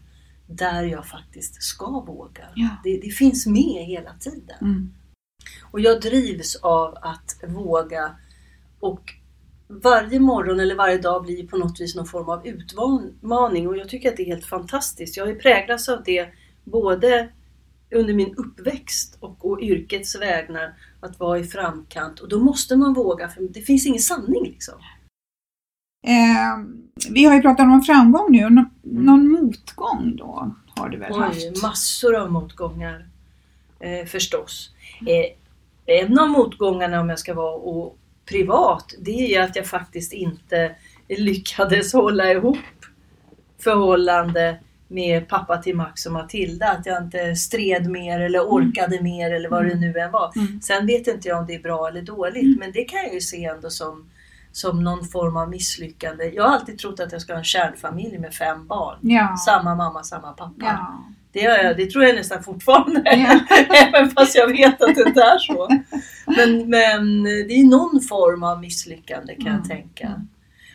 där 0.47 0.83
jag 0.83 1.05
faktiskt 1.05 1.63
ska 1.63 1.99
våga. 1.99 2.43
Ja. 2.55 2.69
Det, 2.83 2.97
det 2.97 3.09
finns 3.09 3.45
med 3.45 3.85
hela 3.85 4.13
tiden. 4.13 4.57
Mm. 4.61 4.93
Och 5.71 5.79
jag 5.79 6.01
drivs 6.01 6.55
av 6.55 6.97
att 7.01 7.37
våga 7.47 8.15
och 8.79 9.13
varje 9.67 10.19
morgon 10.19 10.59
eller 10.59 10.75
varje 10.75 10.97
dag 10.97 11.23
blir 11.23 11.47
på 11.47 11.57
något 11.57 11.81
vis 11.81 11.95
någon 11.95 12.05
form 12.05 12.29
av 12.29 12.47
utmaning 12.47 13.67
och 13.67 13.77
jag 13.77 13.89
tycker 13.89 14.09
att 14.09 14.17
det 14.17 14.23
är 14.23 14.27
helt 14.27 14.45
fantastiskt. 14.45 15.17
Jag 15.17 15.25
har 15.25 15.31
ju 15.31 15.39
präglats 15.39 15.89
av 15.89 16.03
det 16.03 16.27
både 16.63 17.29
under 17.91 18.13
min 18.13 18.35
uppväxt 18.35 19.17
och 19.19 19.49
å 19.49 19.59
yrkets 19.59 20.15
vägnar 20.15 20.73
att 20.99 21.19
vara 21.19 21.39
i 21.39 21.43
framkant 21.43 22.19
och 22.19 22.29
då 22.29 22.39
måste 22.39 22.75
man 22.77 22.93
våga 22.93 23.29
för 23.29 23.41
det 23.41 23.61
finns 23.61 23.85
ingen 23.85 24.01
sanning 24.01 24.43
liksom. 24.43 24.75
Eh, 26.05 26.65
vi 27.09 27.25
har 27.25 27.35
ju 27.35 27.41
pratat 27.41 27.63
om 27.65 27.81
framgång 27.81 28.31
nu 28.31 28.49
nå- 28.49 28.69
någon 28.81 29.27
motgång 29.27 30.15
då 30.15 30.55
har 30.75 30.89
du 30.89 30.97
väl 30.97 31.11
Oj, 31.11 31.19
haft? 31.21 31.61
massor 31.61 32.15
av 32.15 32.31
motgångar 32.31 33.05
eh, 33.79 34.05
förstås. 34.05 34.69
Eh, 35.07 35.25
en 36.01 36.19
av 36.19 36.29
motgångarna 36.29 36.99
om 36.99 37.09
jag 37.09 37.19
ska 37.19 37.33
vara 37.33 37.55
och 37.55 37.97
privat, 38.25 38.93
det 38.99 39.11
är 39.25 39.27
ju 39.29 39.37
att 39.37 39.55
jag 39.55 39.65
faktiskt 39.65 40.13
inte 40.13 40.75
lyckades 41.09 41.93
hålla 41.93 42.31
ihop 42.31 42.57
förhållande 43.63 44.57
med 44.87 45.27
pappa 45.27 45.57
till 45.57 45.75
Max 45.75 46.05
och 46.05 46.11
Matilda. 46.11 46.65
Att 46.71 46.85
jag 46.85 47.03
inte 47.03 47.35
stred 47.35 47.89
mer 47.89 48.19
eller 48.19 48.39
orkade 48.39 49.01
mer 49.01 49.33
eller 49.33 49.49
vad 49.49 49.65
det 49.65 49.75
nu 49.75 49.99
än 49.99 50.11
var. 50.11 50.31
Mm. 50.35 50.61
Sen 50.61 50.87
vet 50.87 51.07
inte 51.07 51.27
jag 51.27 51.39
om 51.39 51.45
det 51.47 51.55
är 51.55 51.59
bra 51.61 51.87
eller 51.87 52.01
dåligt, 52.01 52.59
men 52.59 52.71
det 52.71 52.83
kan 52.83 52.99
jag 53.03 53.13
ju 53.13 53.21
se 53.21 53.45
ändå 53.45 53.69
som, 53.69 54.09
som 54.55 54.83
någon 54.83 55.05
form 55.07 55.37
av 55.37 55.49
misslyckande. 55.49 56.23
Jag 56.35 56.43
har 56.43 56.51
alltid 56.51 56.77
trott 56.79 56.99
att 56.99 57.11
jag 57.11 57.21
ska 57.21 57.33
ha 57.33 57.37
en 57.37 57.43
kärnfamilj 57.43 58.17
med 58.19 58.33
fem 58.33 58.67
barn. 58.67 58.97
Ja. 59.01 59.37
Samma 59.45 59.75
mamma, 59.75 60.03
samma 60.03 60.31
pappa. 60.31 60.53
Ja. 60.59 61.03
Det, 61.31 61.39
jag, 61.39 61.77
det 61.77 61.85
tror 61.91 62.03
jag 62.03 62.15
nästan 62.15 62.43
fortfarande. 62.43 63.01
Ja. 63.05 63.39
Även 63.87 64.09
fast 64.11 64.35
jag 64.35 64.47
vet 64.47 64.81
att 64.83 64.95
det 64.95 65.01
inte 65.07 65.21
är 65.21 65.37
så. 65.39 65.67
Men, 66.25 66.69
men 66.69 67.23
det 67.23 67.53
är 67.53 67.63
någon 67.69 68.01
form 68.01 68.43
av 68.43 68.59
misslyckande 68.61 69.35
kan 69.35 69.45
jag 69.45 69.53
Mm. 69.55 69.67
tänka. 69.67 70.21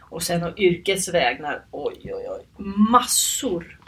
Och 0.01 0.23
sen 0.23 0.43
å 0.45 0.53
yrkets 0.57 1.09
vägnar, 1.14 1.64
oj 1.71 2.01
oj 2.05 2.27
oj, 2.29 2.64
massor, 2.90 3.79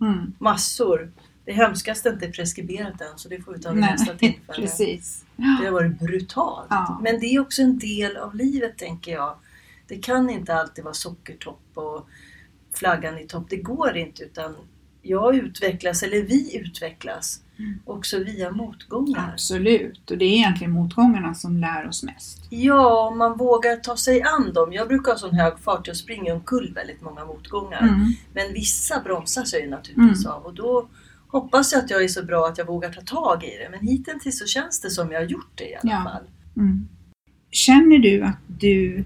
Mm. 0.00 0.32
massor. 0.38 1.12
Det 1.46 1.52
hemskaste 1.52 2.08
är 2.08 2.12
inte 2.12 2.28
preskriberat 2.28 3.00
än 3.00 3.18
så 3.18 3.28
det 3.28 3.40
får 3.40 3.52
vi 3.52 3.60
ta 3.60 3.70
vid 3.72 3.80
nästa 3.80 4.14
tillfälle. 4.14 4.42
precis. 4.62 5.24
Det 5.36 5.64
har 5.66 5.70
varit 5.72 5.98
brutalt. 5.98 6.66
Ja. 6.70 7.00
Men 7.02 7.20
det 7.20 7.26
är 7.26 7.40
också 7.40 7.62
en 7.62 7.78
del 7.78 8.16
av 8.16 8.34
livet 8.34 8.78
tänker 8.78 9.12
jag. 9.12 9.34
Det 9.88 9.96
kan 9.96 10.30
inte 10.30 10.54
alltid 10.54 10.84
vara 10.84 10.94
sockertopp 10.94 11.60
och 11.74 12.08
flaggan 12.74 13.18
i 13.18 13.26
topp. 13.26 13.46
Det 13.50 13.56
går 13.56 13.96
inte 13.96 14.22
utan 14.22 14.56
jag 15.02 15.36
utvecklas, 15.36 16.02
eller 16.02 16.22
vi 16.22 16.56
utvecklas, 16.56 17.42
Mm. 17.58 17.78
också 17.84 18.18
via 18.18 18.50
motgångar. 18.50 19.30
Absolut, 19.32 20.10
och 20.10 20.18
det 20.18 20.24
är 20.24 20.32
egentligen 20.36 20.72
motgångarna 20.72 21.34
som 21.34 21.56
lär 21.56 21.88
oss 21.88 22.02
mest. 22.02 22.38
Ja, 22.50 23.08
om 23.08 23.18
man 23.18 23.36
vågar 23.38 23.76
ta 23.76 23.96
sig 23.96 24.22
an 24.22 24.52
dem. 24.52 24.72
Jag 24.72 24.88
brukar 24.88 25.12
ha 25.12 25.18
sån 25.18 25.34
hög 25.34 25.58
fart, 25.58 25.86
jag 25.86 25.96
springer 25.96 26.32
omkull 26.34 26.72
väldigt 26.74 27.00
många 27.02 27.24
motgångar. 27.24 27.80
Mm. 27.82 28.12
Men 28.34 28.52
vissa 28.52 29.00
bromsar 29.00 29.44
sig 29.44 29.60
ju 29.60 29.70
naturligtvis 29.70 30.26
av 30.26 30.42
och 30.42 30.54
då 30.54 30.86
hoppas 31.28 31.72
jag 31.72 31.84
att 31.84 31.90
jag 31.90 32.04
är 32.04 32.08
så 32.08 32.22
bra 32.24 32.46
att 32.46 32.58
jag 32.58 32.66
vågar 32.66 32.92
ta 32.92 33.00
tag 33.00 33.44
i 33.44 33.46
det. 33.58 33.68
Men 33.70 33.80
hittills 33.88 34.38
så 34.38 34.46
känns 34.46 34.80
det 34.80 34.90
som 34.90 35.12
jag 35.12 35.20
har 35.20 35.26
gjort 35.26 35.50
det 35.54 35.64
i 35.70 35.74
alla 35.76 35.92
Ja. 35.92 36.02
fall. 36.04 36.22
Mm. 36.56 36.88
Känner 37.50 37.98
du 37.98 38.22
att 38.22 38.38
du, 38.46 39.04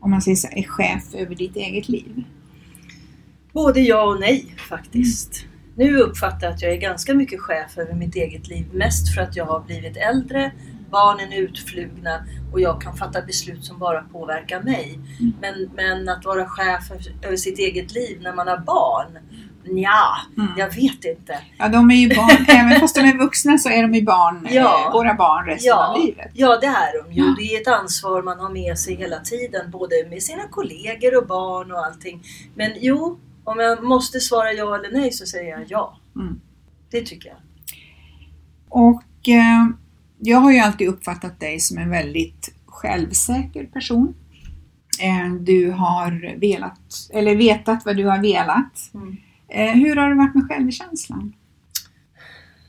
om 0.00 0.10
man 0.10 0.22
säger 0.22 0.36
så, 0.36 0.48
är 0.48 0.62
chef 0.62 1.14
över 1.14 1.34
ditt 1.34 1.56
eget 1.56 1.88
liv? 1.88 2.24
Både 3.52 3.80
ja 3.80 4.02
och 4.02 4.20
nej 4.20 4.54
faktiskt. 4.68 5.46
Nu 5.76 5.96
uppfattar 5.98 6.46
jag 6.46 6.54
att 6.54 6.62
jag 6.62 6.72
är 6.72 6.76
ganska 6.76 7.14
mycket 7.14 7.40
chef 7.40 7.78
över 7.78 7.94
mitt 7.94 8.14
eget 8.16 8.48
liv. 8.48 8.66
Mest 8.72 9.14
för 9.14 9.20
att 9.22 9.36
jag 9.36 9.44
har 9.44 9.60
blivit 9.60 9.96
äldre, 9.96 10.52
barnen 10.90 11.32
är 11.32 11.36
utflugna 11.36 12.24
och 12.52 12.60
jag 12.60 12.80
kan 12.82 12.96
fatta 12.96 13.22
beslut 13.22 13.64
som 13.64 13.78
bara 13.78 14.02
påverkar 14.02 14.62
mig. 14.62 14.98
Men, 15.40 15.70
men 15.76 16.08
att 16.08 16.24
vara 16.24 16.46
chef 16.48 16.90
över 17.22 17.36
sitt 17.36 17.58
eget 17.58 17.92
liv 17.94 18.18
när 18.22 18.34
man 18.34 18.48
har 18.48 18.58
barn, 18.58 19.18
ja, 19.64 20.16
Mm. 20.36 20.52
jag 20.56 20.66
vet 20.74 21.04
inte. 21.04 21.38
Ja, 21.58 21.68
de 21.68 21.90
är 21.90 21.94
ju 21.94 22.08
barn, 22.16 22.46
även 22.48 22.80
fast 22.80 22.94
de 22.96 23.00
är 23.00 23.18
vuxna 23.18 23.58
så 23.58 23.68
är 23.68 23.82
de 23.82 23.94
ju 23.94 24.02
barn, 24.02 24.48
Ja. 24.50 24.86
eh, 24.86 24.92
våra 24.92 25.14
barn 25.14 25.46
resten 25.46 25.68
Ja, 25.68 25.86
av 25.86 26.04
livet. 26.04 26.30
ja, 26.34 26.58
det 26.60 26.66
är 26.66 27.02
de 27.04 27.12
ju. 27.12 27.22
Ja. 27.22 27.34
Det 27.38 27.42
är 27.56 27.60
ett 27.60 27.68
ansvar 27.68 28.22
man 28.22 28.40
har 28.40 28.50
med 28.50 28.78
sig 28.78 28.94
hela 28.94 29.18
tiden, 29.20 29.70
både 29.70 29.94
med 30.10 30.22
sina 30.22 30.48
kollegor 30.50 31.16
och 31.18 31.26
barn 31.26 31.72
och 31.72 31.86
allting. 31.86 32.22
Men 32.54 32.70
jo, 32.80 33.18
om 33.44 33.58
jag 33.58 33.84
måste 33.84 34.20
svara 34.20 34.52
ja 34.52 34.74
eller 34.78 34.92
nej 35.00 35.12
så 35.12 35.26
säger 35.26 35.50
jag 35.50 35.64
ja. 35.68 35.98
Mm. 36.16 36.40
Det 36.90 37.00
tycker 37.06 37.28
jag. 37.28 37.38
Och 38.68 39.28
eh, 39.28 39.66
jag 40.18 40.38
har 40.38 40.52
ju 40.52 40.58
alltid 40.58 40.88
uppfattat 40.88 41.40
dig 41.40 41.60
som 41.60 41.78
en 41.78 41.90
väldigt 41.90 42.54
självsäker 42.66 43.64
person. 43.64 44.14
Eh, 45.00 45.32
du 45.40 45.70
har 45.70 46.36
velat, 46.40 46.80
eller 47.12 47.36
vetat 47.36 47.84
vad 47.84 47.96
du 47.96 48.04
har 48.06 48.18
velat. 48.22 48.90
Mm. 48.94 49.16
Eh, 49.54 49.74
hur 49.74 49.96
har 49.96 50.08
det 50.08 50.14
varit 50.14 50.34
med 50.34 50.48
självkänslan? 50.48 51.34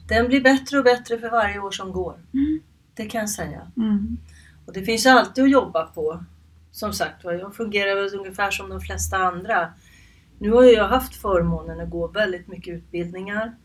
Den 0.07 0.27
blir 0.27 0.41
bättre 0.41 0.77
och 0.77 0.83
bättre 0.83 1.19
för 1.19 1.29
varje 1.29 1.59
år 1.59 1.71
som 1.71 1.91
går. 1.91 2.19
Mm. 2.33 2.59
Det 2.93 3.05
kan 3.05 3.19
jag 3.19 3.29
säga. 3.29 3.71
Mm. 3.77 4.17
Och 4.65 4.73
det 4.73 4.81
finns 4.81 5.05
alltid 5.05 5.43
att 5.43 5.49
jobba 5.49 5.85
på. 5.85 6.23
Som 6.71 6.93
sagt 6.93 7.23
jag 7.23 7.55
fungerar 7.55 7.95
väl 7.95 8.19
ungefär 8.19 8.51
som 8.51 8.69
de 8.69 8.81
flesta 8.81 9.17
andra. 9.17 9.73
Nu 10.39 10.51
har 10.51 10.63
jag 10.63 10.87
haft 10.87 11.15
förmånen 11.15 11.79
att 11.79 11.89
gå 11.89 12.07
väldigt 12.07 12.47
mycket 12.47 12.73
utbildningar 12.75 13.55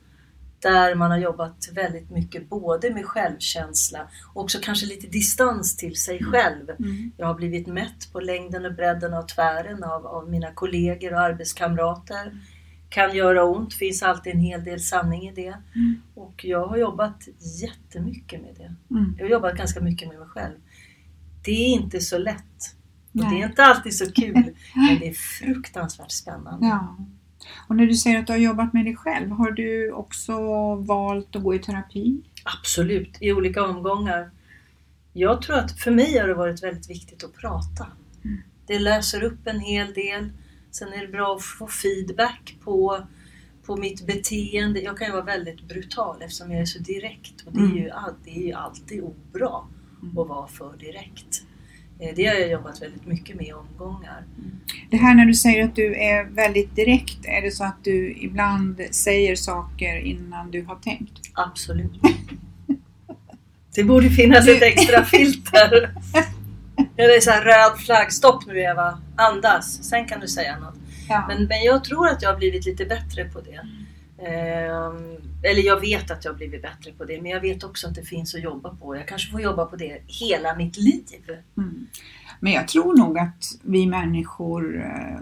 där 0.59 0.95
man 0.95 1.11
har 1.11 1.19
jobbat 1.19 1.69
väldigt 1.73 2.11
mycket 2.11 2.49
både 2.49 2.91
med 2.95 3.07
självkänsla 3.07 4.09
och 4.35 4.43
också 4.43 4.59
kanske 4.63 4.87
lite 4.87 5.07
distans 5.07 5.77
till 5.77 5.97
sig 5.97 6.25
själv. 6.25 6.71
Mm. 6.71 7.13
Jag 7.17 7.27
har 7.27 7.35
blivit 7.35 7.67
mätt 7.67 8.13
på 8.13 8.21
längden 8.21 8.67
och 8.67 8.75
bredden 8.75 9.15
och 9.15 9.29
tvären 9.29 9.85
av, 9.85 10.07
av 10.07 10.31
mina 10.31 10.53
kollegor 10.53 11.13
och 11.13 11.21
arbetskamrater. 11.21 12.33
Kan 12.91 13.17
göra 13.17 13.45
ont, 13.45 13.75
finns 13.75 14.03
alltid 14.03 14.35
en 14.35 14.41
hel 14.41 14.65
del 14.65 14.81
sanning 14.81 15.29
i 15.29 15.33
det. 15.33 15.57
Mm. 15.75 16.03
Och 16.15 16.45
jag 16.45 16.67
har 16.67 16.77
jobbat 16.77 17.29
jättemycket 17.63 18.43
med 18.43 18.55
det. 18.57 18.95
Mm. 18.95 19.15
Jag 19.19 19.25
har 19.25 19.31
jobbat 19.31 19.57
ganska 19.57 19.81
mycket 19.81 20.09
med 20.09 20.19
mig 20.19 20.29
själv. 20.29 20.55
Det 21.45 21.51
är 21.51 21.69
inte 21.69 22.01
så 22.01 22.19
lätt. 22.19 22.77
Och 23.13 23.21
Nej. 23.21 23.31
det 23.31 23.43
är 23.43 23.49
inte 23.49 23.65
alltid 23.65 23.97
så 23.97 24.13
kul. 24.13 24.35
men 24.75 24.99
det 25.01 25.09
är 25.09 25.15
fruktansvärt 25.15 26.11
spännande. 26.11 26.67
Ja. 26.67 26.97
Och 27.69 27.77
när 27.77 27.87
du 27.87 27.95
säger 27.95 28.19
att 28.19 28.27
du 28.27 28.33
har 28.33 28.41
jobbat 28.41 28.73
med 28.73 28.85
dig 28.85 28.97
själv, 28.97 29.31
har 29.31 29.51
du 29.51 29.93
också 29.93 30.35
valt 30.75 31.37
att 31.37 31.43
gå 31.43 31.55
i 31.55 31.59
terapi? 31.59 32.21
Absolut, 32.45 33.19
i 33.21 33.33
olika 33.33 33.65
omgångar. 33.65 34.31
Jag 35.13 35.43
tror 35.43 35.57
att 35.57 35.81
för 35.81 35.91
mig 35.91 36.19
har 36.19 36.29
det 36.29 36.35
varit 36.35 36.63
väldigt 36.63 36.91
viktigt 36.91 37.25
att 37.25 37.35
prata. 37.35 37.87
Det 38.67 38.79
löser 38.79 39.23
upp 39.23 39.47
en 39.47 39.61
hel 39.61 39.93
del. 39.93 40.33
Sen 40.71 40.93
är 40.93 41.01
det 41.01 41.09
bra 41.13 41.35
att 41.37 41.43
få 41.43 41.67
feedback 41.67 42.57
på, 42.65 43.07
på 43.67 43.77
mitt 43.77 44.07
beteende. 44.07 44.81
Jag 44.81 44.99
kan 44.99 45.07
ju 45.07 45.13
vara 45.13 45.25
väldigt 45.25 45.63
brutal 45.69 46.23
eftersom 46.23 46.51
jag 46.53 46.61
är 46.61 46.65
så 46.65 46.79
direkt. 46.79 47.35
Och 47.47 47.53
det 47.53 47.61
är 47.61 47.83
ju, 47.85 47.91
all- 47.91 48.15
det 48.25 48.31
är 48.31 48.47
ju 48.47 48.53
alltid 48.53 49.03
obra 49.03 49.49
att 50.21 50.29
vara 50.29 50.49
för 50.49 50.77
direkt. 50.79 51.43
Eh, 51.99 52.15
Det 52.17 52.27
har 52.27 52.35
jag 52.35 52.51
jobbat 52.51 52.83
väldigt 52.83 53.07
mycket 53.07 53.37
med 53.37 53.47
i 53.47 53.53
omgångar. 53.53 54.25
Det 54.91 54.97
här 54.97 55.15
när 55.15 55.25
du 55.27 55.35
säger 55.35 55.65
att 55.65 55.77
du 55.77 55.95
är 55.95 56.25
väldigt 56.25 56.77
direkt, 56.77 57.25
är 57.25 57.43
det 57.43 57.51
så 57.51 57.65
att 57.65 57.85
du 57.85 58.13
ibland 58.21 58.81
säger 58.91 59.37
saker 59.37 59.97
innan 59.97 60.51
du 60.51 60.63
har 60.65 60.77
tänkt? 60.77 61.21
Absolut. 61.35 61.93
Det 63.75 63.85
borde 63.85 64.11
finnas 64.11 64.49
ett 64.49 64.63
extra 64.63 65.05
filter. 65.05 65.95
Är 66.97 67.21
så 67.21 67.31
här 67.31 67.45
röd 67.45 67.79
flagg. 67.81 68.13
Stopp 68.13 68.47
nu 68.47 68.61
Eva. 68.61 68.99
Andas. 69.21 69.83
Sen 69.83 70.07
kan 70.07 70.21
du 70.21 70.29
säga 70.29 70.59
något. 70.59 70.75
Ja. 71.09 71.25
Men, 71.29 71.45
men 71.45 71.63
jag 71.65 71.85
tror 71.85 72.09
att 72.09 72.23
jag 72.23 72.31
har 72.31 72.37
blivit 72.37 72.67
lite 72.67 72.85
bättre 72.85 73.25
på 73.25 73.41
det. 73.41 73.61
Ehm, 74.27 75.17
eller 75.43 75.63
jag 75.63 75.81
vet 75.81 76.11
att 76.11 76.25
jag 76.25 76.33
har 76.33 76.37
blivit 76.37 76.63
bättre 76.63 76.93
på 76.93 77.05
det. 77.05 77.23
Men 77.23 77.31
jag 77.31 77.41
vet 77.41 77.65
också 77.65 77.89
att 77.89 77.95
det 77.95 78.03
finns 78.03 78.35
att 78.35 78.43
jobba 78.43 78.75
på. 78.75 78.97
Jag 78.97 79.09
kanske 79.09 79.31
får 79.31 79.41
jobba 79.41 79.65
på 79.65 79.77
det 79.77 80.03
hela 80.07 80.57
mitt 80.57 80.77
liv. 80.77 81.05
Mm. 81.57 81.87
Men 82.41 82.53
jag 82.53 82.69
tror 82.69 82.97
nog 82.97 83.19
att 83.19 83.45
vi 83.63 83.87
människor, 83.87 84.81
eh, 84.81 85.21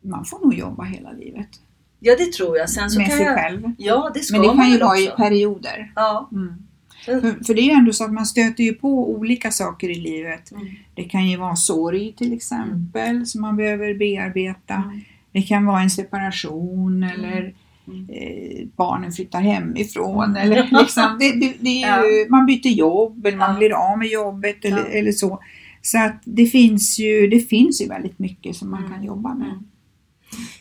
man 0.00 0.24
får 0.24 0.40
nog 0.40 0.54
jobba 0.54 0.84
hela 0.84 1.12
livet 1.12 1.60
Ja, 2.00 2.16
det 2.18 2.32
tror 2.32 2.58
jag. 2.58 2.70
Sen 2.70 2.90
så 2.90 2.98
med 2.98 3.08
kan 3.08 3.16
sig 3.16 3.26
jag... 3.26 3.36
själv. 3.36 3.72
Ja, 3.78 4.10
det 4.14 4.20
ska 4.20 4.32
Men 4.32 4.42
det 4.42 4.48
kan 4.48 4.56
man 4.56 4.70
ju 4.70 4.78
vara 4.78 4.98
i 4.98 5.08
perioder. 5.16 5.92
Ja. 5.96 6.28
Mm. 6.32 6.66
För, 7.04 7.44
för 7.44 7.54
det 7.54 7.60
är 7.60 7.64
ju 7.64 7.70
ändå 7.70 7.92
så 7.92 8.04
att 8.04 8.12
man 8.12 8.26
stöter 8.26 8.64
ju 8.64 8.74
på 8.74 9.10
olika 9.10 9.50
saker 9.50 9.88
i 9.88 9.94
livet. 9.94 10.52
Mm. 10.52 10.66
Det 10.94 11.04
kan 11.04 11.26
ju 11.28 11.36
vara 11.36 11.56
sorg 11.56 12.12
till 12.18 12.32
exempel 12.32 13.26
som 13.26 13.40
man 13.40 13.56
behöver 13.56 13.94
bearbeta. 13.94 14.74
Mm. 14.74 15.00
Det 15.32 15.42
kan 15.42 15.66
vara 15.66 15.80
en 15.80 15.90
separation 15.90 17.02
eller 17.02 17.54
Mm. 17.86 18.08
eh, 18.10 18.66
barnen 18.76 19.12
flyttar 19.12 19.40
hemifrån. 19.40 20.36
Eller 20.36 20.68
liksom, 20.80 21.16
det, 21.20 21.32
det, 21.40 21.54
det 21.60 21.70
ju, 21.70 22.26
Man 22.28 22.46
byter 22.46 22.66
jobb 22.68 23.26
eller 23.26 23.38
man 23.38 23.52
Ja. 23.52 23.58
blir 23.58 23.72
av 23.92 23.98
med 23.98 24.08
jobbet 24.08 24.64
eller, 24.64 24.78
Ja. 24.78 24.84
eller 24.86 25.12
så. 25.12 25.40
Så 25.82 25.98
att 25.98 26.20
det 26.24 26.46
finns 26.46 26.98
ju, 26.98 27.26
det 27.28 27.40
finns 27.40 27.82
ju 27.82 27.86
väldigt 27.88 28.18
mycket 28.18 28.56
som 28.56 28.70
man 28.70 28.80
Mm. 28.84 28.92
kan 28.92 29.04
jobba 29.04 29.34
med. 29.34 29.46
Mm. 29.48 29.64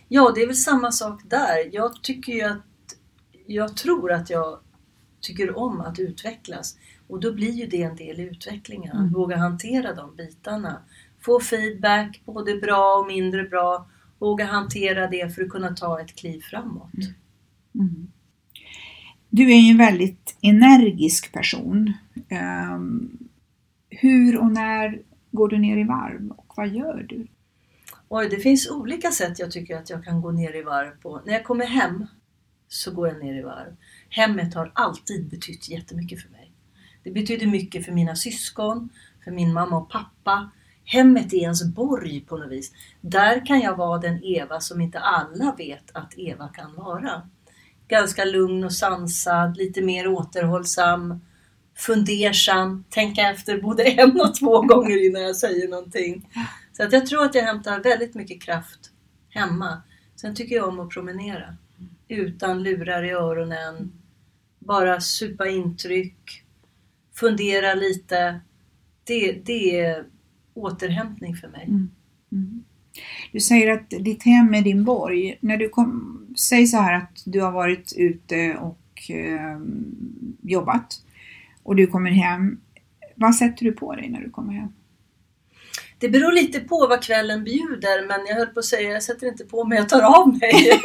Ja, 0.08 0.32
det 0.36 0.42
är 0.42 0.48
väl 0.48 0.56
samma 0.56 0.92
sak 0.92 1.22
där. 1.30 1.70
Jag 1.76 2.02
tycker 2.04 2.34
ju 2.34 2.42
att 2.44 2.62
jag 3.48 3.78
tror 3.78 4.12
att 4.12 4.30
jag 4.30 4.58
tycker 5.22 5.58
om 5.58 5.82
att 5.82 6.00
utvecklas 6.00 6.78
och 7.08 7.20
då 7.20 7.34
blir 7.34 7.52
ju 7.52 7.68
det 7.68 7.82
en 7.84 7.96
del 7.96 8.20
i 8.20 8.24
utvecklingen. 8.24 8.92
Att 8.92 9.00
Mm. 9.00 9.14
våga 9.14 9.38
hantera 9.38 9.94
de 9.94 10.16
bitarna. 10.16 10.82
Få 11.22 11.40
feedback, 11.40 12.22
både 12.26 12.56
bra 12.56 12.96
och 13.00 13.08
mindre 13.08 13.44
bra. 13.44 13.90
Våga 14.20 14.46
hantera 14.46 15.08
det 15.08 15.36
för 15.36 15.42
att 15.44 15.50
kunna 15.50 15.76
ta 15.76 16.02
ett 16.02 16.16
kliv 16.16 16.42
framåt. 16.42 16.94
Mm. 17.76 18.12
Du 19.30 19.52
är 19.52 19.58
ju 19.60 19.72
en 19.72 19.78
väldigt 19.78 20.38
energisk 20.42 21.32
person. 21.34 21.94
Ehm, 22.30 23.18
hur 23.90 24.38
och 24.40 24.52
när 24.52 25.02
går 25.32 25.48
du 25.50 25.58
ner 25.58 25.78
i 25.78 25.84
varv 25.84 26.32
och 26.32 26.54
vad 26.58 26.68
gör 26.70 27.06
du? 27.10 27.28
Oj, 28.10 28.30
det 28.30 28.38
finns 28.38 28.70
olika 28.70 29.12
sätt 29.12 29.40
jag 29.40 29.52
tycker 29.52 29.78
att 29.78 29.90
jag 29.90 30.04
kan 30.04 30.22
gå 30.22 30.32
ner 30.32 30.56
i 30.56 30.62
varv 30.62 30.92
på. 31.02 31.22
När 31.26 31.34
jag 31.34 31.44
kommer 31.44 31.66
hem 31.66 32.06
så 32.68 32.92
går 32.92 33.08
jag 33.08 33.20
ner 33.24 33.40
i 33.40 33.42
varv. 33.42 33.76
Hemmet 34.10 34.54
har 34.54 34.72
alltid 34.76 35.30
betytt 35.30 35.70
jättemycket 35.70 36.22
för 36.22 36.30
mig. 36.30 36.52
Det 37.04 37.12
betyder 37.12 37.48
mycket 37.48 37.86
för 37.86 37.92
mina 37.92 38.16
syskon, 38.16 38.90
för 39.24 39.32
min 39.32 39.54
mamma 39.54 39.78
och 39.78 39.90
pappa. 39.90 40.52
Hemmet 40.86 41.34
är 41.34 41.38
ens 41.38 41.66
borg 41.66 42.22
på 42.22 42.38
något 42.38 42.52
vis. 42.52 42.72
Där 43.02 43.46
kan 43.46 43.60
jag 43.60 43.76
vara 43.76 43.98
den 43.98 44.24
Eva 44.24 44.60
som 44.60 44.82
inte 44.82 45.00
alla 45.00 45.56
vet 45.58 45.92
att 45.94 46.14
Eva 46.18 46.48
kan 46.48 46.76
vara. 46.76 47.30
Ganska 47.88 48.26
lugn 48.26 48.64
och 48.64 48.74
sansad, 48.74 49.58
lite 49.58 49.82
mer 49.82 50.08
återhållsam, 50.08 51.22
fundersam, 51.78 52.84
tänka 52.90 53.22
efter 53.22 53.62
både 53.62 53.84
en 53.92 54.22
och 54.22 54.36
två 54.36 54.62
gånger 54.62 55.06
innan 55.06 55.22
jag 55.22 55.36
säger 55.36 55.68
någonting. 55.68 56.30
Så 56.72 56.84
att 56.84 56.94
jag 56.94 57.06
tror 57.06 57.26
att 57.26 57.36
jag 57.36 57.44
hämtar 57.44 57.84
väldigt 57.84 58.16
mycket 58.16 58.42
kraft 58.42 58.92
hemma. 59.30 59.82
Sen 60.16 60.36
tycker 60.36 60.56
jag 60.56 60.68
om 60.68 60.80
att 60.80 60.90
promenera. 60.90 61.56
Utan 62.08 62.64
lurar 62.64 63.04
i 63.04 63.12
öronen. 63.12 63.99
Bara 64.70 65.02
supa 65.02 65.48
intryck. 65.48 66.44
Fundera 67.16 67.74
lite. 67.74 68.40
Det, 69.04 69.32
det 69.32 69.80
är 69.80 70.06
återhämtning 70.54 71.36
för 71.36 71.48
mig. 71.48 71.66
Mm. 71.68 71.90
Mm. 72.32 72.64
Du 73.32 73.40
säger 73.40 73.72
att 73.72 73.90
ditt 73.90 74.24
hem 74.24 74.54
är 74.54 74.62
din 74.62 74.84
borg. 74.84 75.38
När 75.42 75.58
du 75.58 75.70
kom, 75.70 76.20
säg 76.38 76.68
så 76.68 76.78
här 76.78 76.94
att 76.94 77.24
du 77.26 77.42
har 77.42 77.52
varit 77.52 77.94
ute 77.98 78.56
och 78.56 79.12
eh, 79.12 79.60
jobbat 80.42 81.02
och 81.64 81.76
du 81.76 81.88
kommer 81.88 82.12
hem. 82.12 82.60
Vad 83.16 83.36
sätter 83.36 83.66
du 83.66 83.72
på 83.72 83.96
dig 83.96 84.10
när 84.10 84.22
du 84.22 84.30
kommer 84.30 84.54
hem? 84.54 84.74
Det 86.00 86.10
beror 86.10 86.32
lite 86.32 86.60
på 86.60 86.88
vad 86.90 87.04
kvällen 87.04 87.44
bjuder 87.44 88.08
men 88.08 88.26
jag 88.28 88.36
höll 88.36 88.48
på 88.48 88.60
att 88.60 88.66
säga, 88.66 88.90
jag 88.90 89.04
sätter 89.04 89.28
inte 89.28 89.46
på 89.46 89.66
mig, 89.66 89.78
jag 89.78 89.90
tar 89.90 90.02
av 90.02 90.38
mig. 90.38 90.54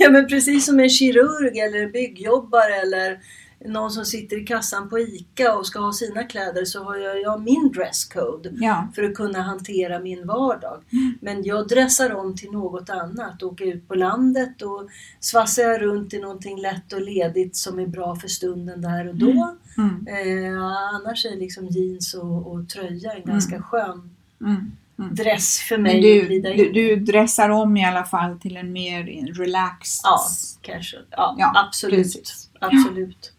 ja 0.00 0.10
men 0.10 0.26
precis 0.28 0.66
som 0.66 0.80
en 0.80 0.90
kirurg 0.90 1.58
eller 1.58 1.82
en 1.82 1.92
byggjobbare 1.92 2.74
eller 2.74 3.20
någon 3.64 3.90
som 3.90 4.04
sitter 4.04 4.42
i 4.42 4.46
kassan 4.46 4.88
på 4.88 4.98
ICA 4.98 5.54
och 5.54 5.66
ska 5.66 5.78
ha 5.80 5.92
sina 5.92 6.24
kläder 6.24 6.64
så 6.64 6.84
har 6.84 6.96
jag, 6.96 7.20
jag 7.20 7.42
min 7.42 7.72
dresscode 7.72 8.50
Ja. 8.52 8.88
för 8.94 9.02
att 9.02 9.14
kunna 9.14 9.42
hantera 9.42 9.98
min 9.98 10.26
vardag. 10.26 10.80
Men 11.20 11.44
jag 11.44 11.68
dressar 11.68 12.14
om 12.14 12.36
till 12.36 12.50
något 12.50 12.90
annat, 12.90 13.42
åker 13.42 13.64
ut 13.64 13.88
på 13.88 13.94
landet 13.94 14.62
och 14.62 14.88
svassar 15.20 15.62
jag 15.62 15.82
runt 15.82 16.14
i 16.14 16.18
någonting 16.18 16.60
lätt 16.60 16.92
och 16.92 17.00
ledigt 17.00 17.56
som 17.56 17.78
är 17.78 17.86
bra 17.86 18.16
för 18.16 18.28
stunden 18.28 18.82
där 18.82 19.08
och 19.08 19.14
då. 19.14 19.56
Mm. 19.78 20.06
Eh, 20.06 20.62
annars 20.94 21.26
är 21.26 21.36
liksom 21.36 21.66
jeans 21.66 22.14
och, 22.14 22.52
och 22.52 22.68
tröja 22.68 23.12
en 23.12 23.24
ganska 23.24 23.62
skön 23.62 24.10
Mm. 24.44 24.72
Dress 25.14 25.58
för 25.58 25.78
Men 25.78 25.82
mig 25.82 25.96
att 25.96 26.02
du, 26.02 26.26
glida 26.26 26.52
in 26.52 26.56
du, 26.56 26.64
i. 26.64 26.94
du 26.94 26.96
dressar 27.04 27.48
om 27.50 27.76
i 27.76 27.84
alla 27.84 28.04
fall 28.04 28.38
till 28.40 28.56
en 28.56 28.72
mer 28.72 29.04
relaxed... 29.34 30.00
Ja, 30.04 30.18
casual. 30.62 31.04
Ja, 31.10 31.34
Ja, 31.38 31.52
absolut. 31.66 31.96
precis. 31.98 32.50
absolut. 32.60 33.32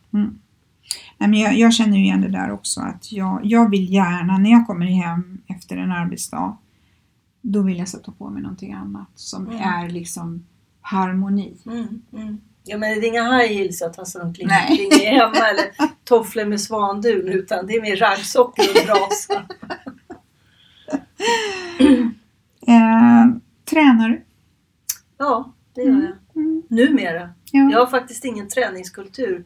Nej, 1.18 1.30
men 1.30 1.34
jag, 1.40 1.54
jag 1.54 1.74
känner 1.74 1.98
ju 1.98 2.04
igen 2.04 2.22
det 2.22 2.30
där 2.30 2.52
också 2.52 2.82
att 2.82 3.12
jag, 3.12 3.40
jag 3.44 3.70
vill 3.70 3.94
gärna 3.94 4.38
när 4.38 4.52
jag 4.52 4.68
kommer 4.68 4.86
hem 4.86 5.38
efter 5.48 5.78
en 5.78 5.92
arbetsdag 5.92 6.58
då 7.42 7.62
vill 7.62 7.78
jag 7.80 7.88
sätta 7.88 8.12
på 8.12 8.30
mig 8.30 8.42
någonting 8.42 8.74
annat 8.74 9.08
som 9.16 9.48
Mm. 9.48 9.62
är 9.62 9.90
liksom 9.90 10.46
harmoni. 10.82 11.54
Mm, 11.66 12.02
mm. 12.14 12.38
Ja 12.64 12.78
men 12.78 13.00
det 13.00 13.08
är 13.08 13.10
inga 13.10 13.38
high 13.38 13.54
heels 13.54 13.82
jag 13.82 13.94
tassar 13.94 14.22
omkring 14.24 14.48
kring 14.68 15.06
hemma 15.06 15.36
eller 15.50 15.66
tofflor 16.04 16.46
med 16.46 16.62
svandun 16.62 17.28
utan 17.30 17.68
det 17.68 17.74
är 17.74 17.82
mer 17.82 17.96
raggsockor 17.96 18.66
och 18.70 18.86
brasa. 18.86 19.46
Eh, 22.68 23.36
tränar 23.66 24.10
du? 24.10 24.22
Ja, 25.18 25.54
det 25.74 25.82
gör 25.82 25.90
jag. 26.34 26.44
Mm. 26.44 26.64
Numera. 26.68 27.30
Ja. 27.52 27.70
Jag 27.72 27.80
har 27.80 27.88
faktiskt 27.88 28.26
ingen 28.26 28.48
träningskultur. 28.50 29.44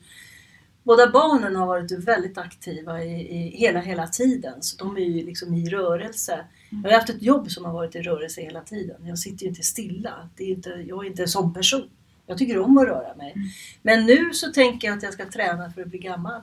Båda 0.84 1.12
barnen 1.12 1.56
har 1.56 1.65
varit 1.67 1.91
väldigt 1.91 2.38
aktiva 2.38 3.04
i, 3.04 3.38
i 3.38 3.58
hela, 3.58 3.80
hela 3.80 4.08
tiden. 4.08 4.54
Så 4.62 4.78
de 4.78 4.98
är 4.98 5.02
ju 5.02 5.26
liksom 5.26 5.54
i 5.54 5.69
rörelse. 5.69 6.45
Jag 6.69 6.91
har 6.91 6.98
haft 6.98 7.10
ett 7.10 7.21
jobb 7.21 7.52
som 7.52 7.65
har 7.65 7.74
varit 7.74 7.95
i 7.95 8.02
rörelse 8.02 8.41
hela 8.41 8.62
tiden. 8.62 9.06
Jag 9.06 9.19
sitter 9.19 9.43
ju 9.43 9.50
inte 9.50 9.63
stilla. 9.63 10.30
Det 10.36 10.43
är 10.43 10.48
inte, 10.50 10.69
jag 10.69 11.06
är 11.06 11.10
inte 11.10 11.21
en 11.21 11.28
sån 11.28 11.54
person. 11.54 11.89
Jag 12.28 12.38
tycker 12.38 12.60
om 12.60 12.78
att 12.78 12.88
röra 12.88 13.15
mig. 13.15 13.36
Men 13.82 14.06
nu 14.06 14.34
så 14.34 14.52
tänker 14.52 14.88
jag 14.88 14.98
att 14.98 15.04
jag 15.04 15.13
ska 15.13 15.26
träna 15.26 15.71
för 15.71 15.82
att 15.82 15.88
bli 15.88 16.00
gammal. 16.00 16.41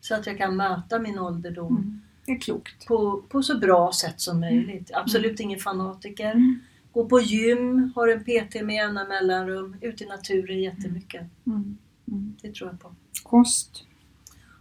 Så 0.00 0.14
att 0.14 0.26
jag 0.26 0.38
kan 0.38 0.56
möta 0.56 0.98
min 0.98 1.18
ålderdom 1.18 1.76
Mm. 1.76 2.00
Det 2.30 2.34
är 2.34 2.40
klokt. 2.40 2.86
på, 2.86 3.22
på 3.28 3.42
så 3.42 3.58
bra 3.58 3.92
sätt 3.92 4.20
som 4.20 4.40
möjligt. 4.40 4.90
Absolut 4.94 5.40
ingen 5.40 5.58
fanatiker. 5.58 6.56
Gå 6.92 7.06
på 7.06 7.20
gym, 7.20 7.92
har 7.96 8.08
en 8.08 8.24
PT 8.24 8.62
med 8.62 8.76
jämna 8.76 9.04
mellanrum, 9.04 9.76
ute 9.80 10.04
i 10.04 10.06
naturen 10.06 10.60
jättemycket. 10.60 11.26
Mm. 11.46 11.78
Mm. 12.08 12.36
Det 12.42 12.54
tror 12.54 12.70
jag 12.70 12.80
på. 12.80 12.94
Kost. 13.22 13.84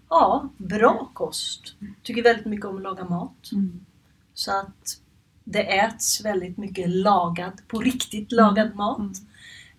Ja, 0.10 0.50
bra 0.58 1.12
kost. 1.14 1.76
Tycker 2.04 2.24
väldigt 2.24 2.46
mycket 2.46 2.66
om 2.66 2.76
att 2.76 2.82
laga 2.82 3.06
mat. 3.06 3.52
Mm. 3.52 3.86
Så 4.34 4.52
att 4.52 5.02
det 5.44 5.80
äts 5.80 6.26
väldigt 6.26 6.58
mycket 6.58 6.90
lagad, 6.90 7.62
på 7.68 7.80
riktigt 7.80 8.32
lagad 8.32 8.76
mat. 8.76 9.12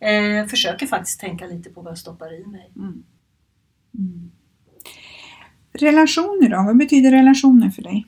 Eh, 0.01 0.47
försöker 0.47 0.87
faktiskt 0.87 1.21
tänka 1.21 1.47
lite 1.47 1.71
på 1.71 1.81
vad 1.81 1.91
jag 1.91 1.99
stoppar 1.99 2.41
i 2.41 2.47
mig. 2.47 2.71
Mm. 5.73 5.87
Mm. 5.87 5.95
Relationer 5.95 6.49
då? 6.49 6.63
Vad 6.63 6.77
betyder 6.77 7.11
relationer 7.11 7.71
för 7.71 7.83
dig? 7.83 8.07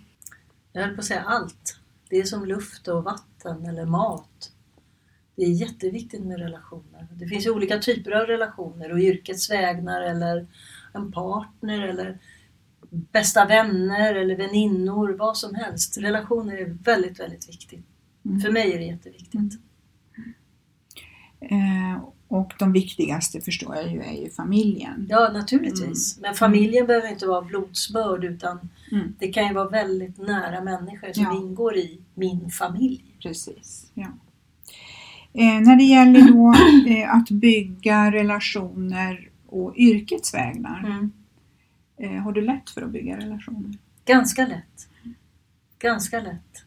Jag 0.73 0.83
höll 0.83 0.95
på 0.95 1.01
att 1.01 1.05
säga 1.07 1.23
allt. 1.23 1.77
Det 2.09 2.17
är 2.17 2.25
som 2.25 2.45
luft 2.45 2.89
och 2.89 3.05
vatten 3.05 3.67
eller 3.67 3.87
mat. 3.87 4.53
Det 5.37 5.43
är 5.43 5.51
jätteviktigt 5.51 6.25
med 6.25 6.39
relationer. 6.39 7.07
Det 7.11 7.27
finns 7.27 7.47
ju 7.47 7.51
olika 7.51 7.79
typer 7.79 8.11
av 8.11 8.27
relationer 8.27 8.93
och 8.93 8.99
yrkets 8.99 9.51
vägnar 9.51 10.03
eller 10.03 10.47
en 10.95 11.13
partner 11.13 11.83
eller 11.83 12.19
bästa 12.91 13.45
vänner 13.45 14.15
eller 14.15 14.37
väninnor, 14.37 15.17
vad 15.19 15.37
som 15.37 15.55
helst. 15.55 15.99
Relationer 15.99 16.57
är 16.57 16.77
väldigt, 16.85 17.21
väldigt 17.21 17.49
viktigt. 17.49 17.87
Mm. 18.25 18.41
För 18.41 18.51
mig 18.51 18.73
är 18.73 18.79
det 18.79 18.85
jätteviktigt. 18.85 19.61
Eh, 21.41 22.05
och 22.33 22.53
de 22.59 22.73
viktigaste 22.73 23.41
förstår 23.41 23.77
jag 23.77 23.93
ju 23.93 24.01
är 24.03 24.13
ju 24.23 24.31
familjen. 24.31 25.07
Ja, 25.11 25.31
naturligtvis. 25.33 26.19
Men 26.21 26.35
familjen 26.35 26.87
behöver 26.87 27.09
inte 27.09 27.27
vara 27.27 27.43
blodsbörd 27.43 28.25
utan 28.25 28.59
Mm. 28.93 29.15
det 29.19 29.29
kan 29.33 29.47
ju 29.49 29.55
vara 29.55 29.69
väldigt 29.69 30.19
nära 30.19 30.61
människor 30.65 31.13
som 31.13 31.23
Ja. 31.25 31.37
ingår 31.37 31.77
i 31.77 32.01
min 32.15 32.51
familj. 32.51 33.05
Precis. 33.23 33.91
Ja. 33.95 34.07
Eh, 35.33 35.61
när 35.61 35.77
det 35.77 35.85
gäller 35.85 36.21
då 36.33 36.55
eh, 36.93 37.15
att 37.15 37.31
bygga 37.31 38.13
relationer 38.13 39.29
och 39.47 39.75
yrkets 39.77 40.35
vägnar. 40.35 40.79
Mm. 40.85 41.13
Eh, 41.97 42.23
har 42.23 42.33
du 42.33 42.41
lätt 42.43 42.71
för 42.71 42.83
att 42.83 42.91
bygga 42.91 43.17
relationer? 43.17 43.79
Ganska 44.05 44.47
lätt. 44.47 44.89
Ganska 45.79 46.21
lätt. 46.21 46.65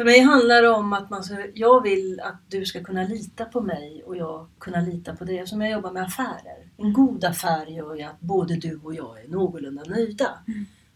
För 0.00 0.04
mig 0.04 0.20
handlar 0.20 0.62
det 0.62 0.68
om 0.68 0.92
att 0.92 1.10
man, 1.10 1.22
jag 1.54 1.82
vill 1.82 2.20
att 2.20 2.40
du 2.48 2.64
ska 2.64 2.84
kunna 2.84 3.02
lita 3.02 3.44
på 3.44 3.60
mig 3.60 4.02
och 4.06 4.16
jag 4.16 4.48
kunna 4.58 4.80
lita 4.80 5.16
på 5.16 5.24
dig 5.24 5.38
eftersom 5.38 5.60
jag 5.60 5.70
jobbar 5.70 5.92
med 5.92 6.02
affärer. 6.02 6.70
En 6.76 6.92
god 6.92 7.24
affär 7.24 7.66
gör 7.66 7.94
ju 7.94 8.02
att 8.02 8.20
både 8.20 8.56
du 8.56 8.80
och 8.82 8.94
jag 8.94 9.24
är 9.24 9.28
någorlunda 9.28 9.82
nöjda. 9.84 10.38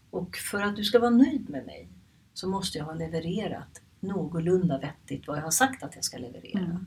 Och 0.09 0.35
för 0.35 0.61
att 0.61 0.75
du 0.75 0.83
ska 0.83 0.99
vara 0.99 1.09
nöjd 1.09 1.49
med 1.49 1.65
mig 1.65 1.89
så 2.33 2.49
måste 2.49 2.77
jag 2.77 2.85
ha 2.85 2.93
levererat 2.93 3.81
någorlunda 3.99 4.77
vettigt 4.79 5.27
vad 5.27 5.37
jag 5.37 5.43
har 5.43 5.51
sagt 5.51 5.83
att 5.83 5.95
jag 5.95 6.03
ska 6.03 6.17
leverera. 6.17 6.59
Mm. 6.59 6.85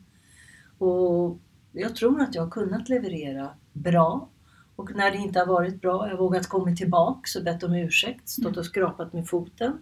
Och 0.79 1.39
jag 1.73 1.97
tror 1.97 2.21
att 2.21 2.35
jag 2.35 2.43
har 2.43 2.51
kunnat 2.51 2.89
leverera 2.89 3.51
bra. 3.73 4.29
Och 4.77 4.97
när 4.97 5.11
det 5.11 5.17
inte 5.17 5.39
har 5.39 5.47
varit 5.47 5.81
bra, 5.81 6.07
jag 6.07 6.17
har 6.17 6.23
vågat 6.23 6.47
komma 6.47 6.77
tillbaks 6.77 7.37
och 7.37 7.45
bett 7.45 7.63
om 7.63 7.75
ursäkt, 7.75 8.29
stått 8.29 8.57
och 8.57 8.67
skrapat 8.67 9.13
med 9.13 9.29
foten, 9.29 9.73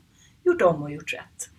gjort 0.44 0.62
om 0.62 0.82
och 0.82 0.90
gjort 0.90 1.12
rätt. 1.12 1.50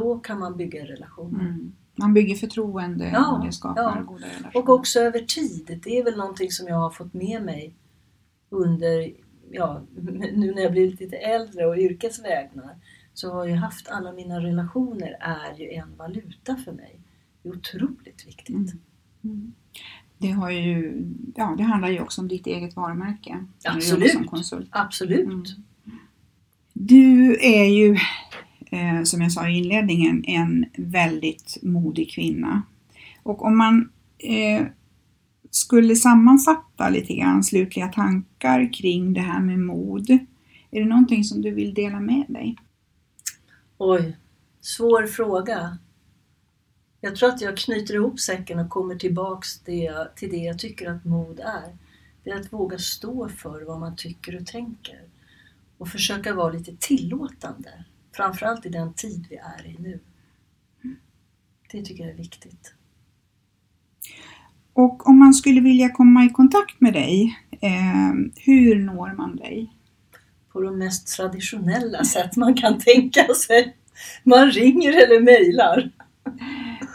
Då 0.00 0.18
kan 0.18 0.38
man 0.38 0.56
bygga 0.56 0.80
en 0.80 0.86
relation. 0.86 1.40
Mm. 1.40 1.72
Man 1.94 2.14
bygger 2.14 2.34
förtroende 2.34 3.10
Ja, 3.12 3.36
och 3.36 3.46
det 3.46 3.52
skapar 3.52 3.82
ja. 3.82 4.02
goda 4.06 4.26
relationer. 4.26 4.56
Och 4.56 4.68
också 4.68 5.00
över 5.00 5.20
tid. 5.20 5.80
Det 5.84 5.98
är 5.98 6.04
väl 6.04 6.16
någonting 6.16 6.50
som 6.50 6.66
jag 6.68 6.76
har 6.76 6.90
fått 6.90 7.14
med 7.14 7.42
mig 7.42 7.74
under, 8.50 9.12
ja, 9.50 9.82
nu 10.34 10.54
när 10.54 10.62
jag 10.62 10.72
blivit 10.72 11.00
lite 11.00 11.16
äldre 11.16 11.66
och 11.66 11.76
yrkets 11.76 12.24
vägnar, 12.24 12.76
så 13.14 13.32
har 13.32 13.46
jag 13.46 13.56
haft 13.56 13.88
alla 13.88 14.12
mina 14.12 14.40
relationer 14.40 15.16
är 15.20 15.60
ju 15.60 15.70
en 15.70 15.96
valuta 15.96 16.56
för 16.56 16.72
mig. 16.72 17.00
Det 17.42 17.48
är 17.48 17.56
otroligt 17.56 18.26
viktigt. 18.26 18.48
Mm. 18.48 18.80
Mm. 19.24 19.52
Det, 20.18 20.30
har 20.30 20.50
ju, 20.50 21.04
ja, 21.34 21.54
det 21.58 21.62
handlar 21.62 21.88
ju 21.88 22.00
också 22.00 22.20
om 22.20 22.28
ditt 22.28 22.46
eget 22.46 22.76
varumärke. 22.76 23.44
Absolut. 23.64 24.12
Som 24.12 24.24
konsult. 24.24 24.68
Absolut. 24.70 25.26
Mm. 25.26 25.44
Du 26.72 27.36
är 27.40 27.64
ju, 27.64 27.96
eh, 28.70 29.02
som 29.04 29.20
jag 29.20 29.32
sa 29.32 29.48
i 29.48 29.58
inledningen, 29.58 30.24
en 30.26 30.66
väldigt 30.76 31.58
modig 31.62 32.10
kvinna. 32.10 32.62
Och 33.22 33.44
om 33.44 33.58
man 33.58 33.90
eh, 34.18 34.66
skulle 35.50 35.96
sammanfatta 35.96 36.88
lite 36.88 37.14
grann 37.14 37.44
slutliga 37.44 37.88
tankar 37.88 38.72
kring 38.72 39.12
det 39.12 39.20
här 39.20 39.40
med 39.40 39.58
mod. 39.58 40.10
Är 40.70 40.80
det 40.80 40.86
någonting 40.86 41.24
som 41.24 41.42
du 41.42 41.50
vill 41.50 41.74
dela 41.74 42.00
med 42.00 42.24
dig? 42.28 42.56
Oj, 43.78 44.16
svår 44.60 45.06
fråga. 45.06 45.78
Jag 47.00 47.16
tror 47.16 47.28
att 47.28 47.40
jag 47.40 47.56
knyter 47.56 47.94
ihop 47.94 48.20
säcken 48.20 48.58
och 48.58 48.68
kommer 48.68 48.94
tillbaks 48.94 49.58
det, 49.58 50.16
till 50.16 50.30
det 50.30 50.36
jag 50.36 50.58
tycker 50.58 50.90
att 50.90 51.04
mod 51.04 51.40
är. 51.40 51.76
Det 52.24 52.30
är 52.30 52.40
att 52.40 52.52
våga 52.52 52.78
stå 52.78 53.28
för 53.28 53.64
vad 53.64 53.80
man 53.80 53.96
tycker 53.96 54.40
och 54.40 54.46
tänker. 54.46 55.00
Och 55.78 55.88
försöka 55.88 56.34
vara 56.34 56.52
lite 56.52 56.76
tillåtande. 56.76 57.84
Framförallt 58.16 58.66
i 58.66 58.68
den 58.68 58.92
tid 58.92 59.26
vi 59.30 59.36
är 59.36 59.66
i 59.66 59.76
nu. 59.78 60.00
Det 61.72 61.82
tycker 61.82 62.04
jag 62.04 62.12
är 62.12 62.16
viktigt. 62.16 62.74
Och 64.72 65.08
om 65.08 65.18
man 65.18 65.34
skulle 65.34 65.60
vilja 65.60 65.90
komma 65.90 66.24
i 66.24 66.28
kontakt 66.28 66.80
med 66.80 66.92
dig, 66.92 67.38
eh, 67.60 68.12
hur 68.36 68.80
når 68.80 69.14
man 69.16 69.36
dig? 69.36 69.72
På 70.52 70.60
de 70.60 70.78
mest 70.78 71.16
traditionella 71.16 72.04
sätt 72.04 72.36
man 72.36 72.54
kan 72.54 72.78
tänka 72.78 73.34
sig. 73.34 73.76
Man 74.24 74.50
ringer 74.50 74.92
eller 74.92 75.20
mejlar. 75.20 75.90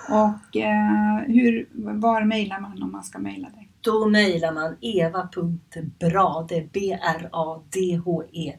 Och 0.09 0.57
eh, 0.57 1.17
hur, 1.27 1.69
var 1.99 2.23
mejlar 2.23 2.59
man 2.59 2.83
om 2.83 2.91
man 2.91 3.03
ska 3.03 3.19
mejla 3.19 3.49
dig? 3.49 3.69
Då 3.81 4.07
mejlar 4.07 4.53
man 4.53 4.77
eva.brade, 4.81 6.67
B-R-A-D-H-E, 6.73 8.57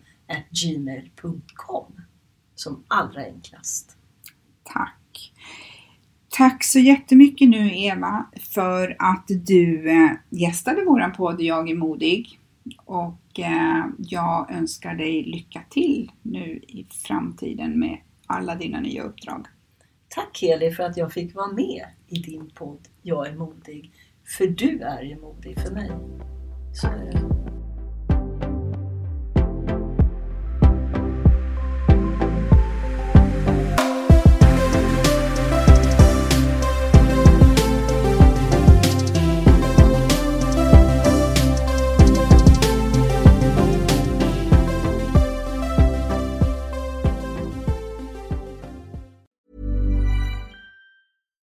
gmail.com. 0.50 2.01
Som 2.62 2.84
allra 2.88 3.24
enklast. 3.24 3.96
Tack! 4.62 5.32
Tack 6.28 6.64
så 6.64 6.78
jättemycket 6.78 7.48
nu 7.48 7.76
Eva 7.76 8.26
för 8.40 8.96
att 8.98 9.24
du 9.28 9.90
eh, 9.90 10.10
gästade 10.30 10.84
våran 10.84 11.12
podd 11.12 11.40
Jag 11.40 11.70
är 11.70 11.74
modig. 11.74 12.40
Och 12.84 13.40
eh, 13.40 13.84
jag 13.98 14.50
önskar 14.50 14.94
dig 14.94 15.22
lycka 15.22 15.62
till 15.70 16.12
nu 16.22 16.60
i 16.68 16.86
framtiden 16.90 17.78
med 17.78 17.98
alla 18.26 18.54
dina 18.54 18.80
nya 18.80 19.02
uppdrag. 19.02 19.46
Tack 20.08 20.38
Heli 20.42 20.70
för 20.70 20.82
att 20.82 20.96
jag 20.96 21.12
fick 21.12 21.34
vara 21.34 21.52
med 21.52 21.84
i 22.08 22.18
din 22.18 22.50
podd 22.54 22.88
Jag 23.02 23.28
är 23.28 23.36
modig. 23.36 23.92
För 24.38 24.46
du 24.46 24.80
är 24.80 25.02
ju 25.02 25.20
modig 25.20 25.60
för 25.60 25.74
mig. 25.74 25.90
Så 26.74 26.86
är 26.86 27.12
det. 27.12 27.61